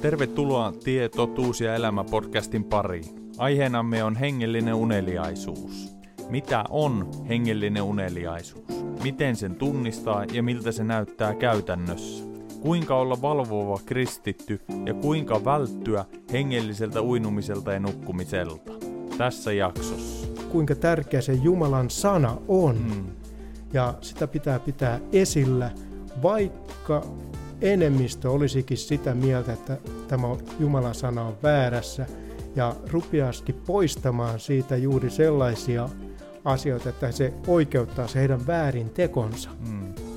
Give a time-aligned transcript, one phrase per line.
[0.00, 3.04] Tervetuloa Tie, totuus ja elämä podcastin pariin.
[3.38, 5.96] Aiheenamme on hengellinen uneliaisuus.
[6.28, 8.84] Mitä on hengellinen uneliaisuus?
[9.02, 12.24] Miten sen tunnistaa ja miltä se näyttää käytännössä?
[12.60, 18.72] Kuinka olla valvova kristitty ja kuinka välttyä hengelliseltä uinumiselta ja nukkumiselta?
[19.18, 20.26] Tässä jaksossa.
[20.48, 22.76] Kuinka tärkeä se Jumalan sana on.
[22.76, 23.21] Mm.
[23.72, 25.70] Ja sitä pitää pitää esillä,
[26.22, 27.06] vaikka
[27.60, 30.26] enemmistö olisikin sitä mieltä, että tämä
[30.60, 32.06] Jumalan sana on väärässä
[32.56, 35.88] ja rupeaski poistamaan siitä juuri sellaisia
[36.44, 39.50] asioita, että se oikeuttaa se heidän väärin tekonsa.
[39.68, 40.11] Mm.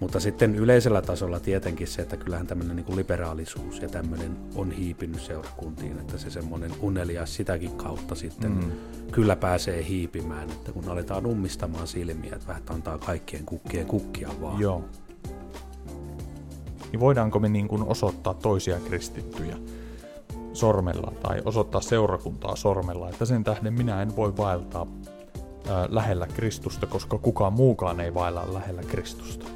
[0.00, 5.20] Mutta sitten yleisellä tasolla tietenkin se, että kyllähän tämmöinen niin liberaalisuus ja tämmöinen on hiipinyt
[5.20, 8.72] seurakuntiin, että se semmoinen unelia sitäkin kautta sitten mm.
[9.12, 14.60] kyllä pääsee hiipimään, että kun aletaan ummistamaan silmiä, että vähän antaa kaikkien kukkien kukkia vaan.
[14.60, 14.84] Joo
[16.92, 19.56] niin voidaanko me niin kuin osoittaa toisia kristittyjä
[20.52, 24.86] sormella tai osoittaa seurakuntaa sormella, että sen tähden minä en voi vaeltaa
[25.88, 29.55] lähellä Kristusta, koska kukaan muukaan ei vaella lähellä Kristusta.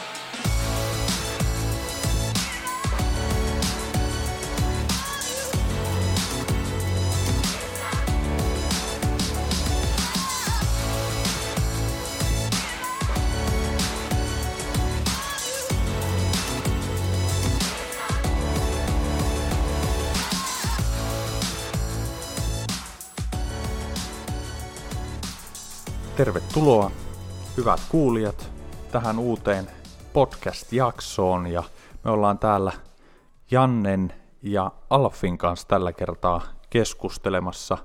[26.51, 26.91] Tervetuloa,
[27.57, 28.51] hyvät kuulijat,
[28.91, 29.67] tähän uuteen
[30.13, 31.47] podcast-jaksoon.
[31.47, 31.63] Ja
[32.03, 32.71] me ollaan täällä
[33.51, 37.77] Jannen ja Alfin kanssa tällä kertaa keskustelemassa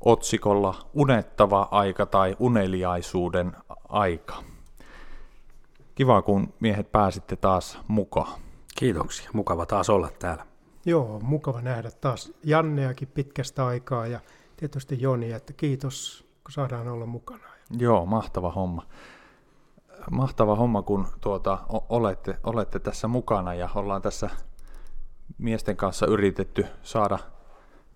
[0.00, 3.56] otsikolla Unettava aika tai uneliaisuuden
[3.88, 4.42] aika.
[5.94, 8.40] Kiva, kun miehet pääsitte taas mukaan.
[8.78, 10.46] Kiitoksia, mukava taas olla täällä.
[10.84, 14.20] Joo, mukava nähdä taas Janneakin pitkästä aikaa ja
[14.56, 17.55] tietysti Joni, että kiitos kun saadaan olla mukana.
[17.70, 18.82] Joo, mahtava homma.
[20.10, 24.30] Mahtava homma, kun tuota, olette, olette tässä mukana ja ollaan tässä
[25.38, 27.18] miesten kanssa yritetty saada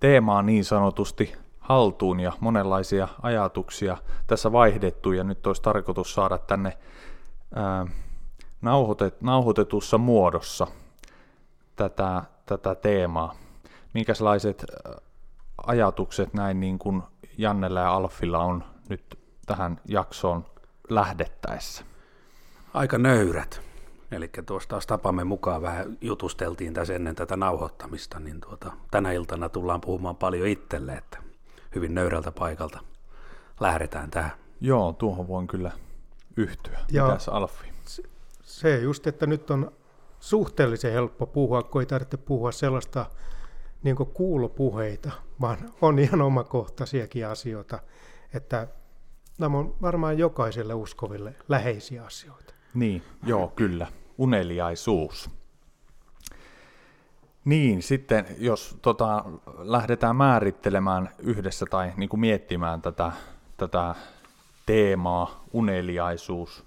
[0.00, 6.78] teemaa niin sanotusti haltuun ja monenlaisia ajatuksia tässä vaihdettu ja nyt olisi tarkoitus saada tänne
[7.54, 7.86] ää,
[8.62, 10.66] nauhoitet, nauhoitetussa muodossa
[11.76, 13.34] tätä, tätä teemaa.
[13.94, 14.64] Minkälaiset
[15.66, 17.02] ajatukset näin niin kuin
[17.38, 19.19] Jannella ja Alfilla on nyt
[19.50, 20.44] tähän jaksoon
[20.88, 21.84] lähdettäessä?
[22.74, 23.60] Aika nöyrät.
[24.10, 29.48] Eli tuosta taas tapamme mukaan vähän jutusteltiin tässä ennen tätä nauhoittamista, niin tuota, tänä iltana
[29.48, 31.18] tullaan puhumaan paljon itselle, että
[31.74, 32.80] hyvin nöyrältä paikalta
[33.60, 34.32] lähdetään tähän.
[34.60, 35.70] Joo, tuohon voin kyllä
[36.36, 36.78] yhtyä.
[36.92, 37.72] Ja Mitäs Alfi?
[38.42, 39.72] Se just, että nyt on
[40.20, 43.06] suhteellisen helppo puhua, kun ei tarvitse puhua sellaista
[43.82, 47.78] niin kuulopuheita, vaan on ihan omakohtaisiakin asioita,
[48.34, 48.68] että
[49.40, 52.54] nämä on varmaan jokaiselle uskoville läheisiä asioita.
[52.74, 53.86] Niin, joo, kyllä.
[54.18, 55.30] Uneliaisuus.
[57.44, 59.24] Niin, sitten jos tota,
[59.58, 63.12] lähdetään määrittelemään yhdessä tai niin kuin miettimään tätä,
[63.56, 63.94] tätä
[64.66, 66.64] teemaa, uneliaisuus,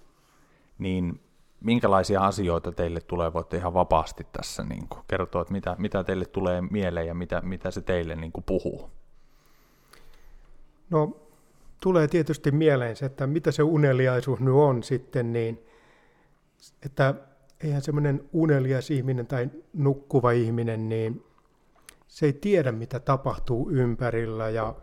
[0.77, 1.19] niin
[1.61, 6.25] minkälaisia asioita teille tulee, voitte ihan vapaasti tässä niin kuin kertoa, että mitä, mitä teille
[6.25, 8.89] tulee mieleen ja mitä, mitä se teille niin kuin puhuu?
[10.89, 11.22] No
[11.83, 15.65] tulee tietysti mieleen se, että mitä se uneliaisuus nyt on sitten, niin
[16.85, 17.15] että
[17.63, 21.23] eihän semmoinen unelias ihminen tai nukkuva ihminen, niin
[22.07, 24.75] se ei tiedä, mitä tapahtuu ympärillä ja,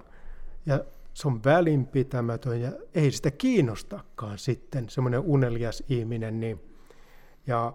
[0.66, 6.40] ja se on välinpitämätön ja ei sitä kiinnostakaan sitten semmoinen unelias ihminen.
[6.40, 6.60] Niin,
[7.46, 7.72] ja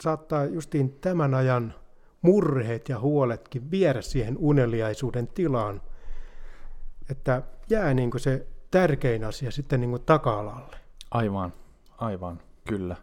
[0.00, 1.74] saattaa justiin tämän ajan
[2.22, 5.82] murheet ja huoletkin viedä siihen uneliaisuuden tilaan,
[7.10, 10.76] että jää niin kuin se tärkein asia sitten niin kuin taka-alalle.
[11.10, 11.52] Aivan,
[11.98, 12.96] aivan, kyllä.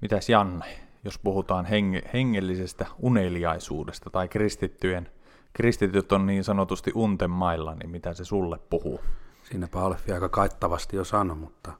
[0.00, 0.64] Mitäs Janne,
[1.04, 5.08] jos puhutaan henge, hengellisestä uneliaisuudesta tai kristittyjen,
[5.52, 9.00] kristityt on niin sanotusti unten mailla, niin mitä se sulle puhuu?
[9.42, 11.72] Siinäpä Alfi aika kaittavasti jo sanoi, mutta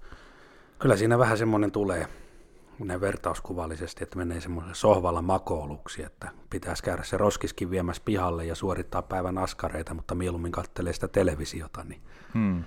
[0.79, 2.07] kyllä siinä vähän semmoinen tulee
[2.89, 8.55] ne vertauskuvallisesti, että menee semmoiselle sohvalla makouluksi, että pitäisi käydä se roskiskin viemässä pihalle ja
[8.55, 12.01] suorittaa päivän askareita, mutta mieluummin kattelee sitä televisiota, niin
[12.35, 12.65] hmm.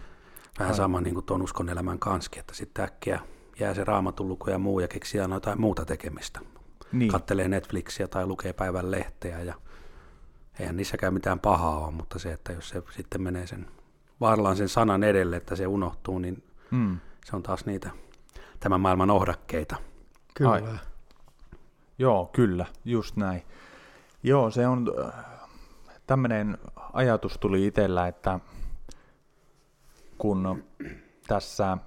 [0.60, 3.20] vähän sama niin kuin tuon uskon elämän kanski, että sitten äkkiä
[3.60, 6.40] jää se raamatulluku ja muu ja keksii aina jotain muuta tekemistä.
[6.92, 7.12] Niin.
[7.12, 9.54] Kattelee Netflixiä tai lukee päivän lehteä ja
[10.60, 13.68] eihän niissäkään mitään pahaa ole, mutta se, että jos se sitten menee sen
[14.22, 16.98] vaarlaan sen sanan edelle, että se unohtuu, niin hmm.
[17.26, 17.90] se on taas niitä
[18.60, 19.76] tämän maailman ohdakkeita.
[20.36, 20.52] Kyllä.
[20.52, 20.64] Ai.
[21.98, 23.44] Joo, kyllä, just näin.
[24.24, 24.92] Joo, se on,
[26.08, 26.58] tämmöinen
[26.94, 28.40] ajatus tuli itsellä, että
[30.18, 30.64] kun
[31.28, 31.78] tässä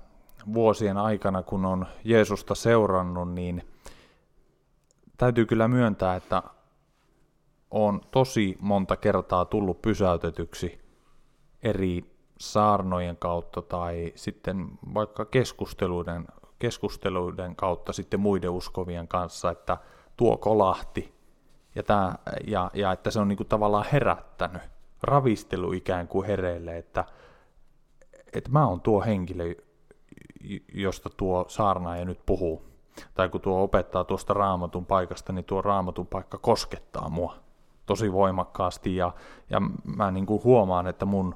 [0.54, 3.62] vuosien aikana, kun on Jeesusta seurannut, niin
[5.16, 6.42] täytyy kyllä myöntää, että
[7.70, 10.81] on tosi monta kertaa tullut pysäytetyksi
[11.62, 16.26] eri saarnojen kautta tai sitten vaikka keskusteluiden
[16.58, 19.78] keskusteluiden kautta sitten muiden uskovien kanssa, että
[20.16, 21.14] tuo kolahti
[21.74, 22.14] ja, tämä,
[22.46, 24.62] ja, ja että se on niin kuin tavallaan herättänyt,
[25.02, 27.04] ravistelu ikään kuin hereille, että,
[28.32, 29.54] että mä oon tuo henkilö,
[30.74, 32.62] josta tuo saarnaaja nyt puhuu.
[33.14, 37.36] Tai kun tuo opettaa tuosta raamatun paikasta, niin tuo raamatun paikka koskettaa mua
[37.86, 39.12] tosi voimakkaasti ja,
[39.50, 39.60] ja
[39.96, 41.34] mä niin kuin huomaan, että mun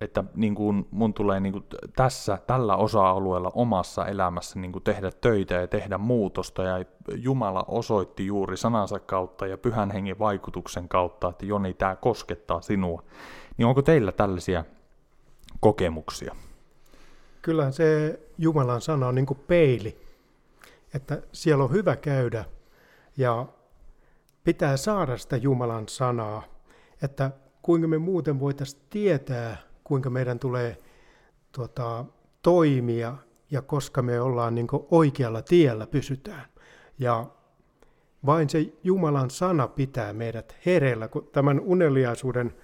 [0.00, 1.64] että niin kuin mun tulee niin kuin
[1.96, 8.26] tässä, tällä osa-alueella omassa elämässä niin kuin tehdä töitä ja tehdä muutosta, ja Jumala osoitti
[8.26, 13.02] juuri sanansa kautta ja pyhän hengen vaikutuksen kautta, että Joni, tämä koskettaa sinua.
[13.56, 14.64] Niin onko teillä tällaisia
[15.60, 16.36] kokemuksia?
[17.42, 20.00] Kyllä se Jumalan sana on niin kuin peili,
[20.94, 22.44] että siellä on hyvä käydä
[23.16, 23.46] ja
[24.44, 26.42] pitää saada sitä Jumalan sanaa,
[27.02, 27.30] että
[27.62, 30.78] kuinka me muuten voitaisiin tietää, kuinka meidän tulee
[31.52, 32.04] tuota,
[32.42, 33.16] toimia
[33.50, 36.44] ja koska me ollaan niin oikealla tiellä pysytään.
[36.98, 37.26] Ja
[38.26, 42.54] vain se Jumalan sana pitää meidät hereillä, kun tämän uneliaisuuden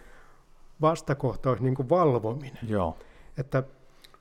[0.81, 2.69] vastakohta olisi niin valvominen.
[2.69, 2.97] Joo.
[3.39, 3.63] Että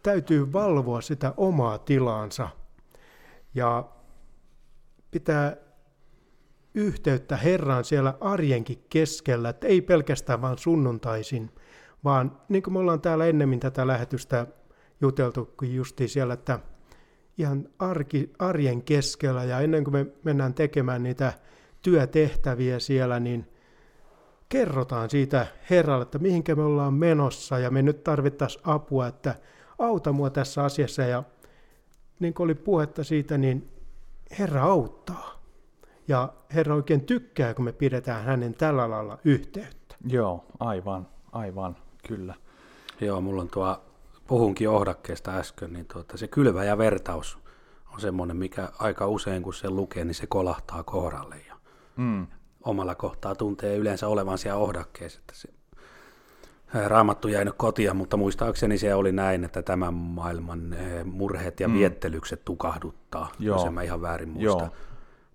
[0.03, 2.49] täytyy valvoa sitä omaa tilaansa
[3.55, 3.89] ja
[5.11, 5.57] pitää
[6.73, 11.51] yhteyttä Herraan siellä arjenkin keskellä, että ei pelkästään vain sunnuntaisin,
[12.03, 14.47] vaan niin kuin me ollaan täällä ennemmin tätä lähetystä
[15.01, 16.59] juteltu, kun justi siellä, että
[17.37, 21.33] ihan arki, arjen keskellä ja ennen kuin me mennään tekemään niitä
[21.81, 23.47] työtehtäviä siellä, niin
[24.49, 29.35] kerrotaan siitä Herralle, että mihinkä me ollaan menossa ja me nyt tarvittaisiin apua, että
[29.79, 31.23] auta mua tässä asiassa ja
[32.19, 33.69] niin kuin oli puhetta siitä, niin
[34.39, 35.39] Herra auttaa.
[36.07, 39.95] Ja Herra oikein tykkää, kun me pidetään hänen tällä lailla yhteyttä.
[40.07, 41.75] Joo, aivan, aivan.
[42.07, 42.35] Kyllä.
[43.01, 43.81] Joo, mulla on tuo,
[44.27, 47.37] puhunkin ohdakkeesta äsken, niin tuota, se kylvä ja vertaus
[47.93, 51.35] on semmoinen, mikä aika usein kun se lukee, niin se kolahtaa kohdalle.
[51.47, 51.55] Ja
[51.95, 52.27] mm.
[52.63, 55.49] Omalla kohtaa tuntee yleensä olevan siellä ohdakkeessa, että se
[56.73, 61.73] Raamattu jäi nyt kotia, mutta muistaakseni se oli näin, että tämän maailman murheet ja mm.
[61.73, 63.57] viettelykset tukahduttaa, Joo.
[63.57, 64.63] jos en mä ihan väärin muista.
[64.63, 64.69] Joo.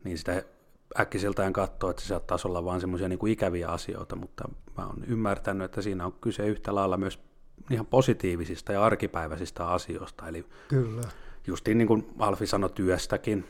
[0.05, 0.43] Niin sitä
[1.01, 4.49] äkkiseltään katsoa, että se saattaisi olla vain semmoisia niin ikäviä asioita, mutta
[4.79, 7.21] mä oon ymmärtänyt, että siinä on kyse yhtä lailla myös
[7.71, 10.29] ihan positiivisista ja arkipäiväisistä asioista.
[10.29, 11.03] Eli Kyllä.
[11.47, 13.45] justiin niin kuin Alfi sanoi työstäkin,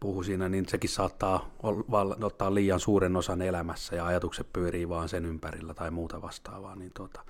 [0.00, 1.50] puhu siinä, niin sekin saattaa
[2.22, 6.76] ottaa liian suuren osan elämässä ja ajatukset pyörii vaan sen ympärillä tai muuta vastaavaa.
[6.76, 7.20] Niin tuota,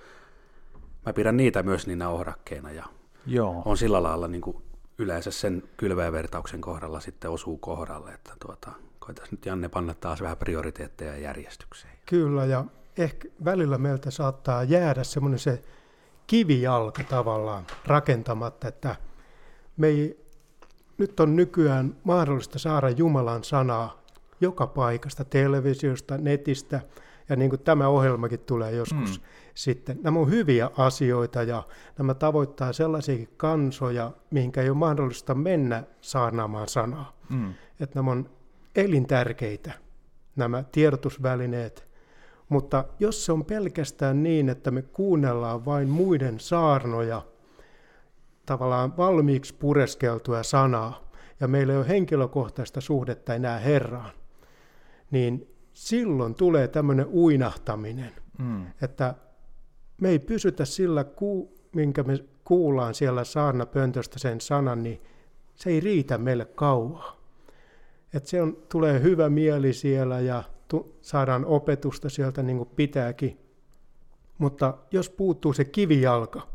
[1.05, 2.85] mä pidän niitä myös niinä ohrakkeina ja
[3.25, 3.61] Joo.
[3.65, 4.63] on sillä lailla niin kuin
[4.99, 10.37] yleensä sen kylväjävertauksen kohdalla sitten osuu kohdalle, että tuota, koitaisiin nyt Janne panna taas vähän
[10.37, 11.93] prioriteetteja järjestykseen.
[12.05, 12.65] Kyllä, ja
[12.97, 15.61] ehkä välillä meiltä saattaa jäädä semmoinen se
[16.27, 18.95] kivijalka tavallaan rakentamatta, että
[19.77, 20.25] me ei,
[20.97, 23.99] nyt on nykyään mahdollista saada Jumalan sanaa
[24.41, 26.81] joka paikasta, televisiosta, netistä,
[27.29, 29.25] ja niin kuin tämä ohjelmakin tulee joskus mm.
[29.53, 29.99] sitten.
[30.03, 31.63] Nämä on hyviä asioita ja
[31.97, 37.17] nämä tavoittaa sellaisia kansoja, mihinkä ei ole mahdollista mennä saarnaamaan sanaa.
[37.29, 37.53] Mm.
[37.79, 38.29] Että nämä on
[38.75, 39.71] elintärkeitä,
[40.35, 41.89] nämä tiedotusvälineet.
[42.49, 47.21] Mutta jos se on pelkästään niin, että me kuunnellaan vain muiden saarnoja,
[48.45, 51.09] tavallaan valmiiksi pureskeltua sanaa,
[51.39, 54.11] ja meillä ei ole henkilökohtaista suhdetta enää Herraan,
[55.11, 58.65] niin silloin tulee tämmöinen uinahtaminen, mm.
[58.81, 59.15] että
[60.01, 61.05] me ei pysytä sillä,
[61.75, 65.01] minkä me kuullaan siellä saarnapöntöstä sen sanan, niin
[65.55, 67.15] se ei riitä meille kauaa.
[68.13, 73.37] Et se on, tulee hyvä mieli siellä ja tu, saadaan opetusta sieltä niin kuin pitääkin.
[74.37, 76.47] Mutta jos puuttuu se kivijalka,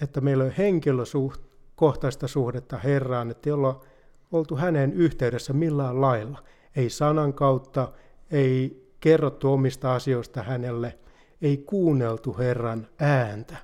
[0.00, 3.84] että meillä on henkilökohtaista suhdetta Herraan, että olla
[4.32, 6.42] oltu hänen yhteydessä millään lailla,
[6.76, 7.92] ei sanan kautta,
[8.30, 10.98] ei kerrottu omista asioista hänelle,
[11.42, 13.56] ei kuunneltu Herran ääntä,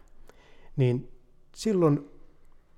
[0.76, 1.09] niin
[1.54, 2.11] silloin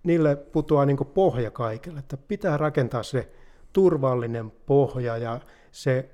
[0.03, 3.33] niille putoaa niin pohja kaikille, että pitää rakentaa se
[3.73, 6.11] turvallinen pohja ja se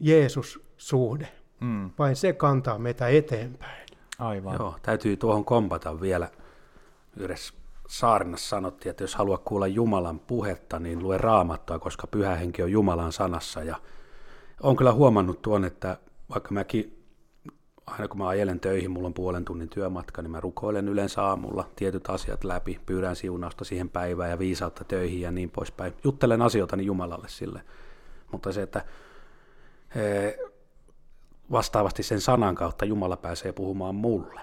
[0.00, 1.28] Jeesus-suhde.
[1.60, 1.90] Mm.
[1.98, 3.86] Vain se kantaa meitä eteenpäin.
[4.18, 4.56] Aivan.
[4.58, 6.28] Joo, täytyy tuohon kompata vielä.
[7.16, 7.54] Yhdessä
[7.88, 12.72] saarnassa sanottiin, että jos haluat kuulla Jumalan puhetta, niin lue raamattua, koska pyhä henki on
[12.72, 13.62] Jumalan sanassa.
[13.62, 13.76] Ja
[14.62, 15.98] olen kyllä huomannut tuon, että
[16.30, 17.04] vaikka mäkin
[17.86, 21.68] aina kun mä ajelen töihin, mulla on puolen tunnin työmatka, niin mä rukoilen yleensä aamulla
[21.76, 25.92] tietyt asiat läpi, pyydän siunausta siihen päivään ja viisautta töihin ja niin poispäin.
[26.04, 27.62] Juttelen asioitani Jumalalle sille.
[28.32, 28.84] Mutta se, että
[29.96, 30.38] eh,
[31.50, 34.40] vastaavasti sen sanan kautta Jumala pääsee puhumaan mulle.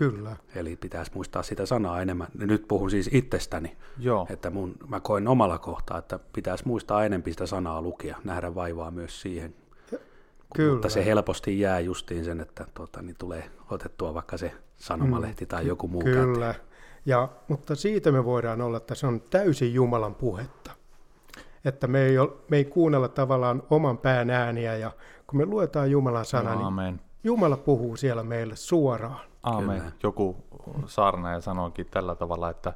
[0.00, 0.36] Kyllä.
[0.54, 2.28] Eli pitäisi muistaa sitä sanaa enemmän.
[2.38, 4.26] Nyt puhun siis itsestäni, Joo.
[4.30, 8.90] että mun, mä koen omalla kohtaa, että pitäisi muistaa enemmän sitä sanaa lukia, nähdä vaivaa
[8.90, 9.54] myös siihen.
[10.54, 10.72] Kyllä.
[10.72, 15.66] Mutta se helposti jää justiin sen, että tuota, niin tulee otettua vaikka se sanomalehti tai
[15.66, 16.54] joku muu Kyllä,
[17.06, 20.70] ja, mutta siitä me voidaan olla, että se on täysin Jumalan puhetta.
[21.64, 24.90] Että me ei, ole, me ei kuunnella tavallaan oman pään ääniä, ja
[25.26, 29.29] kun me luetaan Jumalan sana, no, niin Jumala puhuu siellä meille suoraan.
[29.42, 29.92] Aamen.
[30.02, 30.36] Joku
[30.86, 32.72] saarnaaja sanoikin tällä tavalla, että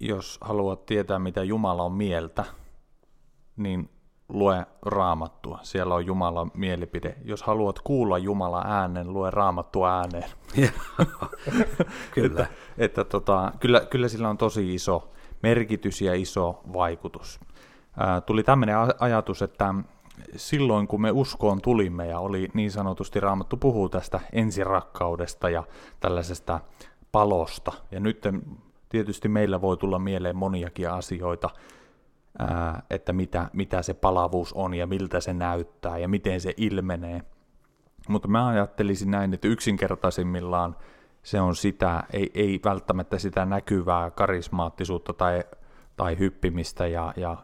[0.00, 2.44] jos haluat tietää, mitä Jumala on mieltä,
[3.56, 3.90] niin
[4.28, 5.58] lue raamattua.
[5.62, 7.16] Siellä on Jumalan mielipide.
[7.24, 10.30] Jos haluat kuulla Jumalan äänen, lue raamattua ääneen.
[12.14, 12.42] kyllä.
[12.42, 12.46] että,
[12.78, 15.10] että tota, kyllä, kyllä sillä on tosi iso
[15.42, 17.40] merkitys ja iso vaikutus.
[17.96, 19.74] Ää, tuli tämmöinen ajatus, että
[20.36, 25.62] silloin kun me uskoon tulimme ja oli niin sanotusti Raamattu puhuu tästä ensirakkaudesta ja
[26.00, 26.60] tällaisesta
[27.12, 27.72] palosta.
[27.90, 28.22] Ja nyt
[28.88, 31.50] tietysti meillä voi tulla mieleen moniakin asioita,
[32.90, 37.22] että mitä, mitä se palavuus on ja miltä se näyttää ja miten se ilmenee.
[38.08, 40.76] Mutta mä ajattelisin näin, että yksinkertaisimmillaan
[41.22, 45.44] se on sitä, ei, ei välttämättä sitä näkyvää karismaattisuutta tai,
[45.96, 47.36] tai hyppimistä ja, ja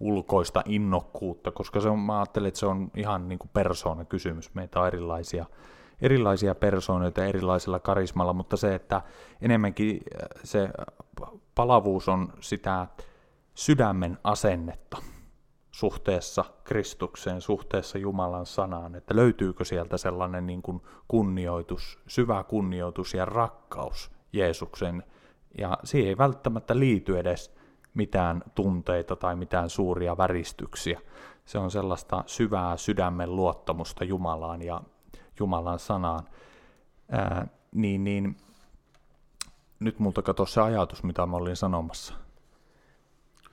[0.00, 4.54] ulkoista innokkuutta, koska se on, mä ajattelen, että se on ihan niin kuin persoona kysymys.
[4.54, 5.46] Meitä on erilaisia,
[6.02, 9.02] erilaisia persoonoita erilaisella karismalla, mutta se, että
[9.40, 10.00] enemmänkin
[10.44, 10.68] se
[11.54, 12.86] palavuus on sitä
[13.54, 14.96] sydämen asennetta
[15.70, 23.24] suhteessa Kristukseen, suhteessa Jumalan sanaan, että löytyykö sieltä sellainen niin kuin kunnioitus, syvä kunnioitus ja
[23.24, 25.02] rakkaus Jeesuksen,
[25.58, 27.54] ja siihen ei välttämättä liity edes
[27.94, 31.00] mitään tunteita tai mitään suuria väristyksiä.
[31.44, 34.80] Se on sellaista syvää sydämen luottamusta Jumalaan ja
[35.40, 36.28] Jumalan sanaan.
[37.10, 38.36] Ää, niin, niin,
[39.80, 42.14] nyt multa katosi se ajatus, mitä mä olin sanomassa.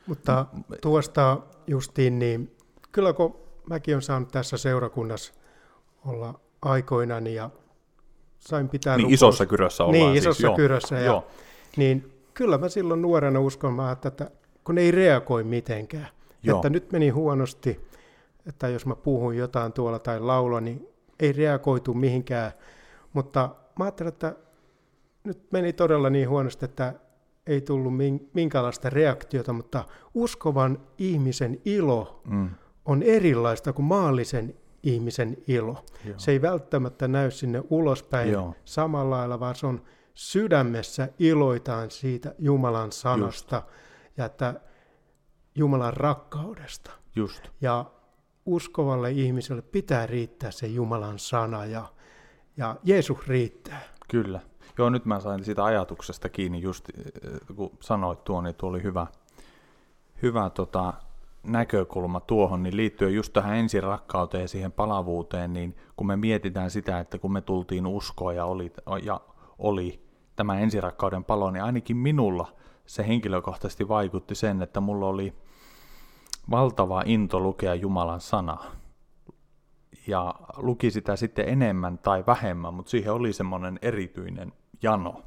[0.08, 0.46] Mutta
[0.82, 2.56] tuosta justiin, niin
[2.92, 3.36] kyllä kun
[3.70, 5.34] mäkin olen saanut tässä seurakunnassa
[6.06, 7.50] olla aikoinani ja
[8.40, 8.98] sain pitää...
[8.98, 9.14] Niin rukous...
[9.14, 10.96] isossa kyrössä ollaan Niin, isossa siis, kyrössä.
[10.96, 11.28] Ja, joo.
[11.78, 14.32] Niin kyllä mä silloin nuorena uskon, että
[14.64, 16.08] kun ei reagoi mitenkään.
[16.44, 16.58] Joo.
[16.58, 17.88] Että nyt meni huonosti,
[18.46, 20.88] että jos mä puhun jotain tuolla tai laula, niin
[21.20, 22.52] ei reagoitu mihinkään.
[23.14, 24.36] Mutta mä ajattelin, että
[25.24, 26.94] nyt meni todella niin huonosti, että
[27.48, 27.94] ei tullut
[28.34, 29.84] minkäänlaista reaktiota, mutta
[30.14, 32.50] uskovan ihmisen ilo mm.
[32.86, 35.78] on erilaista kuin maallisen ihmisen ilo.
[36.06, 36.14] Joo.
[36.18, 38.56] Se ei välttämättä näy sinne ulospäin Joo.
[38.66, 39.82] samalla lailla, vaan se on
[40.14, 43.68] sydämessä iloitaan siitä Jumalan sanasta Just.
[44.18, 44.62] ja että
[45.56, 46.92] Jumalan rakkaudesta.
[47.16, 47.48] Just.
[47.62, 47.86] Ja
[48.46, 51.86] uskovalle ihmiselle pitää riittää se Jumalan sana ja,
[52.58, 53.82] ja Jeesus riittää.
[54.08, 54.40] Kyllä.
[54.78, 58.84] Joo, nyt mä sain siitä ajatuksesta kiinni just, äh, kun sanoit tuon, niin tuo oli
[58.84, 59.08] hyvä,
[60.22, 60.94] hyvä tota,
[61.44, 67.00] näkökulma tuohon, niin liittyen just tähän ensirakkauteen ja siihen palavuuteen, niin kun me mietitään sitä,
[67.00, 69.22] että kun me tultiin uskoa ja oli, ja
[69.62, 70.04] oli
[70.36, 75.34] tämä ensirakkauden palo, niin ainakin minulla se henkilökohtaisesti vaikutti sen, että mulla oli
[76.52, 78.66] valtava into lukea Jumalan sanaa.
[80.08, 85.24] Ja luki sitä sitten enemmän tai vähemmän, mutta siihen oli semmoinen erityinen jano.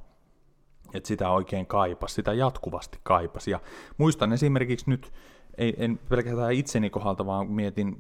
[0.95, 3.49] että sitä oikein kaipas, sitä jatkuvasti kaipas.
[3.49, 3.61] Ja
[3.99, 5.12] muistan esimerkiksi nyt,
[5.59, 7.97] ei, en pelkästään itseni kohdalta, vaan mietin,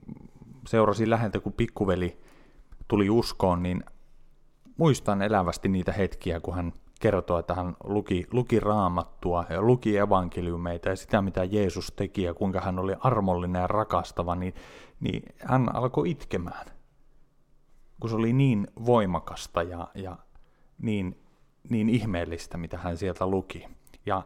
[0.66, 2.18] seurasin läheltä, kun pikkuveli
[2.88, 3.84] tuli uskoon, niin
[4.76, 10.88] muistan elävästi niitä hetkiä, kun hän kertoi, että hän luki, luki raamattua ja luki evankeliumeita
[10.88, 14.54] ja sitä, mitä Jeesus teki ja kuinka hän oli armollinen ja rakastava, niin,
[15.00, 16.66] niin hän alkoi itkemään,
[18.00, 20.16] kun se oli niin voimakasta ja, ja
[20.82, 21.20] niin,
[21.70, 23.68] niin ihmeellistä, mitä hän sieltä luki.
[24.06, 24.22] Ja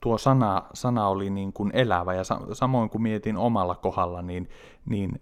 [0.00, 2.22] tuo sana, sana oli niin kuin elävä ja
[2.52, 4.48] samoin kuin mietin omalla kohdalla, niin,
[4.86, 5.20] niin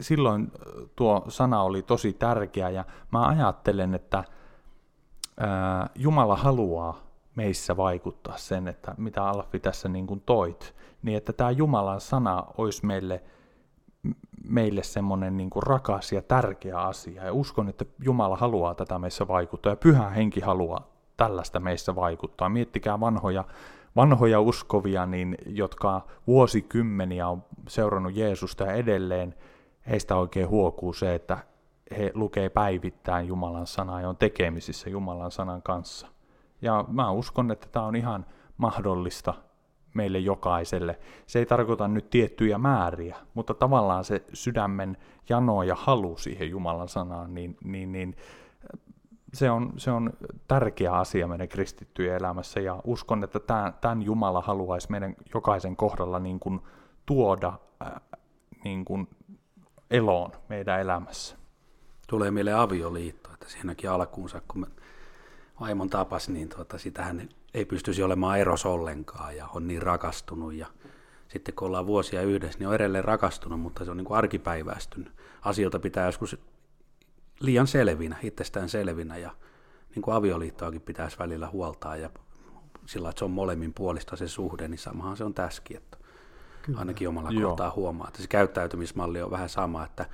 [0.00, 0.52] silloin
[0.96, 4.24] tuo sana oli tosi tärkeä ja mä ajattelen, että
[5.40, 11.32] ää, Jumala haluaa meissä vaikuttaa sen, että mitä Alfi tässä niin kuin toit, niin että
[11.32, 13.22] tämä Jumalan sana olisi meille,
[14.48, 17.24] meille semmoinen niin kuin rakas ja tärkeä asia.
[17.24, 20.86] Ja uskon, että Jumala haluaa tätä meissä vaikuttaa ja Pyhä Henki haluaa
[21.16, 22.48] tällaista meissä vaikuttaa.
[22.48, 23.44] Miettikää vanhoja,
[23.96, 29.34] vanhoja uskovia, niin, jotka vuosikymmeniä on seurannut Jeesusta ja edelleen
[29.90, 31.38] heistä oikein huokuu se, että
[31.98, 36.08] he lukee päivittäin Jumalan sanaa ja on tekemisissä Jumalan sanan kanssa.
[36.62, 38.26] Ja mä uskon, että tämä on ihan
[38.56, 39.34] mahdollista
[39.94, 40.98] meille jokaiselle.
[41.26, 44.96] Se ei tarkoita nyt tiettyjä määriä, mutta tavallaan se sydämen
[45.28, 48.16] jano ja halu siihen Jumalan sanaan, niin, niin, niin
[49.32, 50.12] se, on, se on
[50.48, 56.18] tärkeä asia meidän kristittyjen elämässä ja uskon, että tämän, tämän Jumala haluaisi meidän jokaisen kohdalla
[56.18, 56.60] niin kuin
[57.06, 57.52] tuoda
[57.82, 57.92] äh,
[58.64, 59.08] niin kuin
[59.90, 61.36] eloon meidän elämässä.
[62.08, 64.66] Tulee meille avioliitto, että siinäkin alkuunsa, kun me
[65.60, 70.66] vaimon tapas, niin tuota, sitähän ei pystyisi olemaan eros ollenkaan ja on niin rakastunut ja
[71.28, 75.12] sitten kun ollaan vuosia yhdessä, niin on edelleen rakastunut, mutta se on niin kuin arkipäiväistynyt.
[75.42, 76.38] Asioita pitää joskus
[77.40, 79.30] liian selvinä, itsestään selvinä ja
[79.94, 82.10] niin kuin avioliittoakin pitäisi välillä huoltaa ja
[82.86, 85.98] sillä että se on molemmin puolista se suhde, niin samahan se on täskin, että
[86.66, 86.78] Kyllä.
[86.78, 87.50] ainakin omalla Joo.
[87.50, 90.06] kohtaa huomaa, että se käyttäytymismalli on vähän sama, että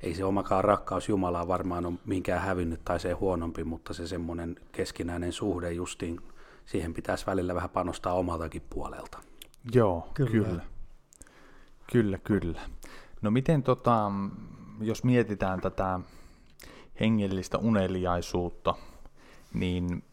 [0.00, 4.56] ei se omakaan rakkaus Jumalaa varmaan ole minkään hävinnyt tai se huonompi, mutta se semmoinen
[4.72, 6.20] keskinäinen suhde justiin,
[6.66, 9.18] siihen pitäisi välillä vähän panostaa omaltakin puolelta.
[9.72, 10.30] Joo, kyllä.
[10.48, 10.62] Kyllä,
[11.92, 12.18] kyllä.
[12.18, 12.60] kyllä.
[13.22, 14.12] No miten tota,
[14.80, 16.00] jos mietitään tätä
[17.00, 18.74] hengellistä uneliaisuutta,
[19.54, 20.04] niin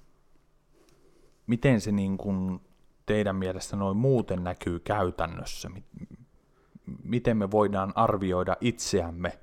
[1.48, 2.62] miten se niin kuin
[3.06, 5.70] teidän mielestä noin muuten näkyy käytännössä?
[7.04, 9.40] Miten me voidaan arvioida itseämme,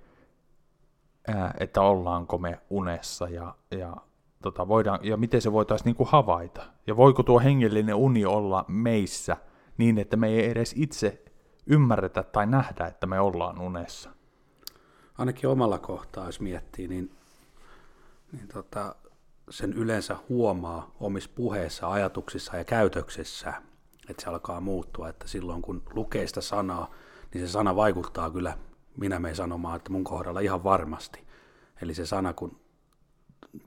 [1.61, 3.96] että ollaanko me unessa ja, ja,
[4.42, 6.62] tota, voidaan, ja miten se voitaisiin niin kuin havaita?
[6.87, 9.37] Ja voiko tuo hengellinen uni olla meissä
[9.79, 11.25] niin, että me ei edes itse
[11.66, 14.11] ymmärretä tai nähdä, että me ollaan unessa?
[15.18, 17.11] Ainakin omalla kohtaa, jos miettii, niin,
[18.33, 18.94] niin tota,
[19.52, 23.52] sen yleensä huomaa omissa puheissa, ajatuksissa ja käytöksissä,
[24.08, 26.90] että se alkaa muuttua, että silloin kun lukee sitä sanaa,
[27.34, 28.58] niin se sana vaikuttaa kyllä
[28.96, 31.26] minä me sanomaan, että mun kohdalla ihan varmasti.
[31.82, 32.60] Eli se sana kun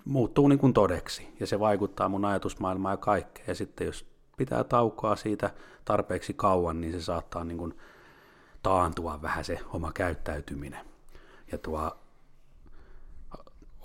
[0.05, 3.47] muuttuu niin kuin todeksi ja se vaikuttaa mun ajatusmaailmaan ja kaikkeen.
[3.47, 4.05] Ja sitten jos
[4.37, 5.49] pitää taukoa siitä
[5.85, 7.77] tarpeeksi kauan, niin se saattaa niin kuin
[8.63, 10.85] taantua vähän se oma käyttäytyminen.
[11.51, 11.97] Ja tuo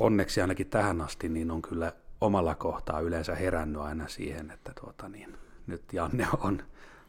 [0.01, 5.09] onneksi ainakin tähän asti niin on kyllä omalla kohtaa yleensä herännyt aina siihen, että tuota
[5.09, 5.37] niin,
[5.67, 6.63] nyt Janne on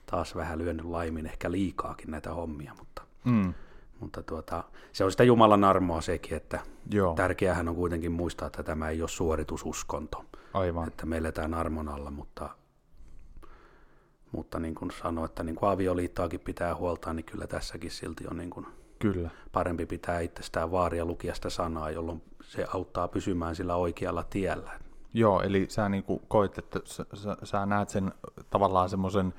[0.05, 3.53] taas vähän lyönyt laimin ehkä liikaakin näitä hommia, mutta, mm.
[3.99, 6.59] mutta tuota, se on sitä Jumalan armoa sekin, että
[6.91, 7.15] Joo.
[7.15, 10.87] tärkeähän on kuitenkin muistaa, että tämä ei ole suoritususkonto, Aivan.
[10.87, 12.49] että me eletään armon alla, mutta,
[14.31, 18.37] mutta niin kuin sanoin, että niin kuin avioliittoakin pitää huoltaa, niin kyllä tässäkin silti on
[18.37, 18.65] niin kuin
[18.99, 19.29] Kyllä.
[19.51, 22.21] parempi pitää itsestään vaaria lukia sitä sanaa, jolloin
[22.51, 24.71] se auttaa pysymään sillä oikealla tiellä.
[25.13, 28.11] Joo, eli sä niin kuin koet, että sä, sä, sä näet sen
[28.49, 29.33] tavallaan semmoisen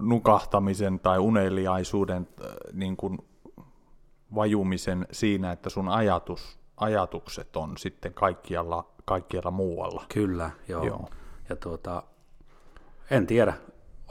[0.00, 2.28] nukahtamisen tai uneliaisuuden
[2.72, 3.18] niin kuin
[4.34, 10.04] vajumisen siinä, että sun ajatus, ajatukset on sitten kaikkialla, kaikkialla muualla.
[10.08, 10.86] Kyllä, joo.
[10.86, 11.08] joo.
[11.48, 12.02] Ja tuota,
[13.10, 13.54] en tiedä,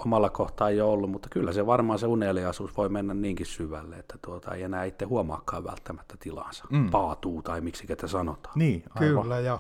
[0.06, 3.96] omalla kohtaa ei ole ollut, mutta kyllä se varmaan se uneliaisuus voi mennä niinkin syvälle,
[3.96, 6.66] että tuota, ei enää itse huomaakaan välttämättä tilansa.
[6.70, 6.90] Mm.
[6.90, 8.60] Paatuu tai miksi ketä sanotaan.
[8.60, 9.24] Niin, aivan.
[9.24, 9.60] Kyllä, ja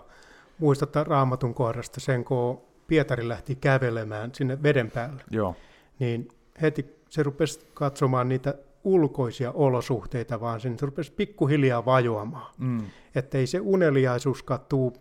[0.60, 5.24] muistatte raamatun kohdasta sen, kun Pietari lähti kävelemään sinne veden päälle.
[5.32, 5.56] Joo.
[6.00, 6.28] Niin
[6.62, 12.54] heti se rupesi katsomaan niitä ulkoisia olosuhteita, vaan se rupesi pikkuhiljaa vajoamaan.
[12.58, 12.82] Mm.
[13.16, 14.94] Että ei se uneliaisuus tuu,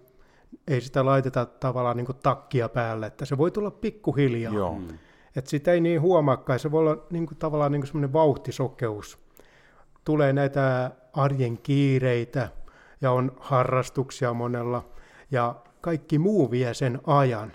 [0.69, 4.55] ei sitä laiteta tavallaan niin takkia päälle, että se voi tulla pikkuhiljaa.
[4.55, 4.79] Joo.
[4.79, 4.99] Mm.
[5.37, 9.19] Että sitä ei niin huomaakaan, se voi olla niin kuin, tavallaan niin semmoinen vauhtisokeus.
[10.05, 12.49] Tulee näitä arjen kiireitä
[13.01, 14.89] ja on harrastuksia monella
[15.31, 17.53] ja kaikki muu vie sen ajan.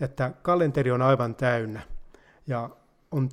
[0.00, 1.80] että kalenteri on aivan täynnä
[2.46, 2.70] ja
[3.10, 3.28] on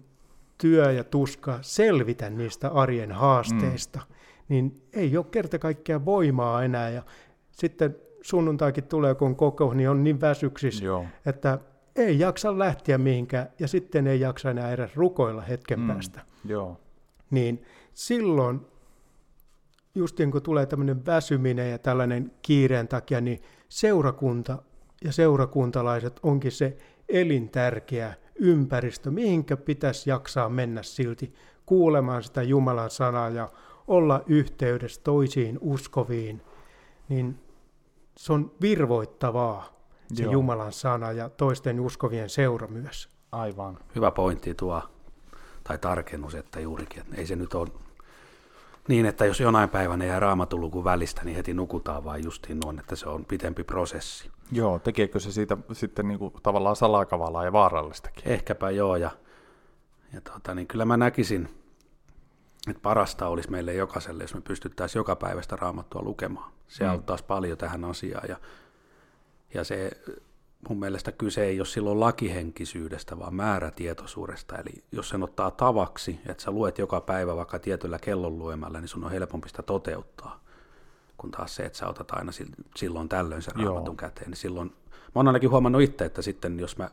[0.57, 4.15] työ ja tuska selvitä niistä arjen haasteista, mm.
[4.49, 6.89] niin ei ole kerta kaikkiaan voimaa enää.
[6.89, 7.03] Ja
[7.51, 11.05] sitten sunnuntaikin tulee, kun koko, niin on niin väsyksis, Joo.
[11.25, 11.59] että
[11.99, 15.87] ei jaksa lähteä mihinkään ja sitten ei jaksa enää edes rukoilla hetken mm.
[15.87, 16.21] päästä.
[16.45, 16.79] Joo.
[17.31, 18.61] Niin silloin,
[19.95, 24.63] just niin kun tulee tämmöinen väsyminen ja tällainen kiireen takia, niin seurakunta
[25.03, 26.77] ja seurakuntalaiset onkin se
[27.09, 31.33] elintärkeä ympäristö, mihinkä pitäisi jaksaa mennä silti
[31.65, 33.49] kuulemaan sitä Jumalan sanaa ja
[33.87, 36.41] olla yhteydessä toisiin uskoviin,
[37.09, 37.39] niin
[38.17, 39.78] se on virvoittavaa
[40.13, 40.31] se Joo.
[40.31, 43.09] Jumalan sana ja toisten uskovien seura myös.
[43.31, 43.77] Aivan.
[43.95, 44.81] Hyvä pointti tuo,
[45.63, 47.69] tai tarkennus, että juurikin, että ei se nyt ole
[48.87, 52.95] niin, että jos jonain päivänä jää raamatuluku välistä, niin heti nukutaan vaan justiin noin, että
[52.95, 54.31] se on pitempi prosessi.
[54.51, 58.27] Joo, tekeekö se siitä sitten niin kuin tavallaan salakavalaa ja vaarallistakin?
[58.27, 59.11] Ehkäpä joo, ja,
[60.13, 61.49] ja tota, niin kyllä mä näkisin,
[62.69, 66.51] että parasta olisi meille jokaiselle, jos me pystyttäisiin joka päivästä raamattua lukemaan.
[66.67, 66.89] Se mm.
[66.89, 68.37] auttaisi paljon tähän asiaan, ja,
[69.53, 69.91] ja se
[70.69, 74.57] mun mielestä kyse ei ole silloin lakihenkisyydestä, vaan määrätietoisuudesta.
[74.57, 78.87] Eli jos sen ottaa tavaksi, että sä luet joka päivä vaikka tietyllä kellon luemalla, niin
[78.87, 80.43] sun on helpompi sitä toteuttaa.
[81.17, 82.31] Kun taas se, että sä otat aina
[82.75, 86.77] silloin tällöin sen raamatun käteen, niin silloin, mä oon ainakin huomannut itse, että sitten jos
[86.77, 86.89] mä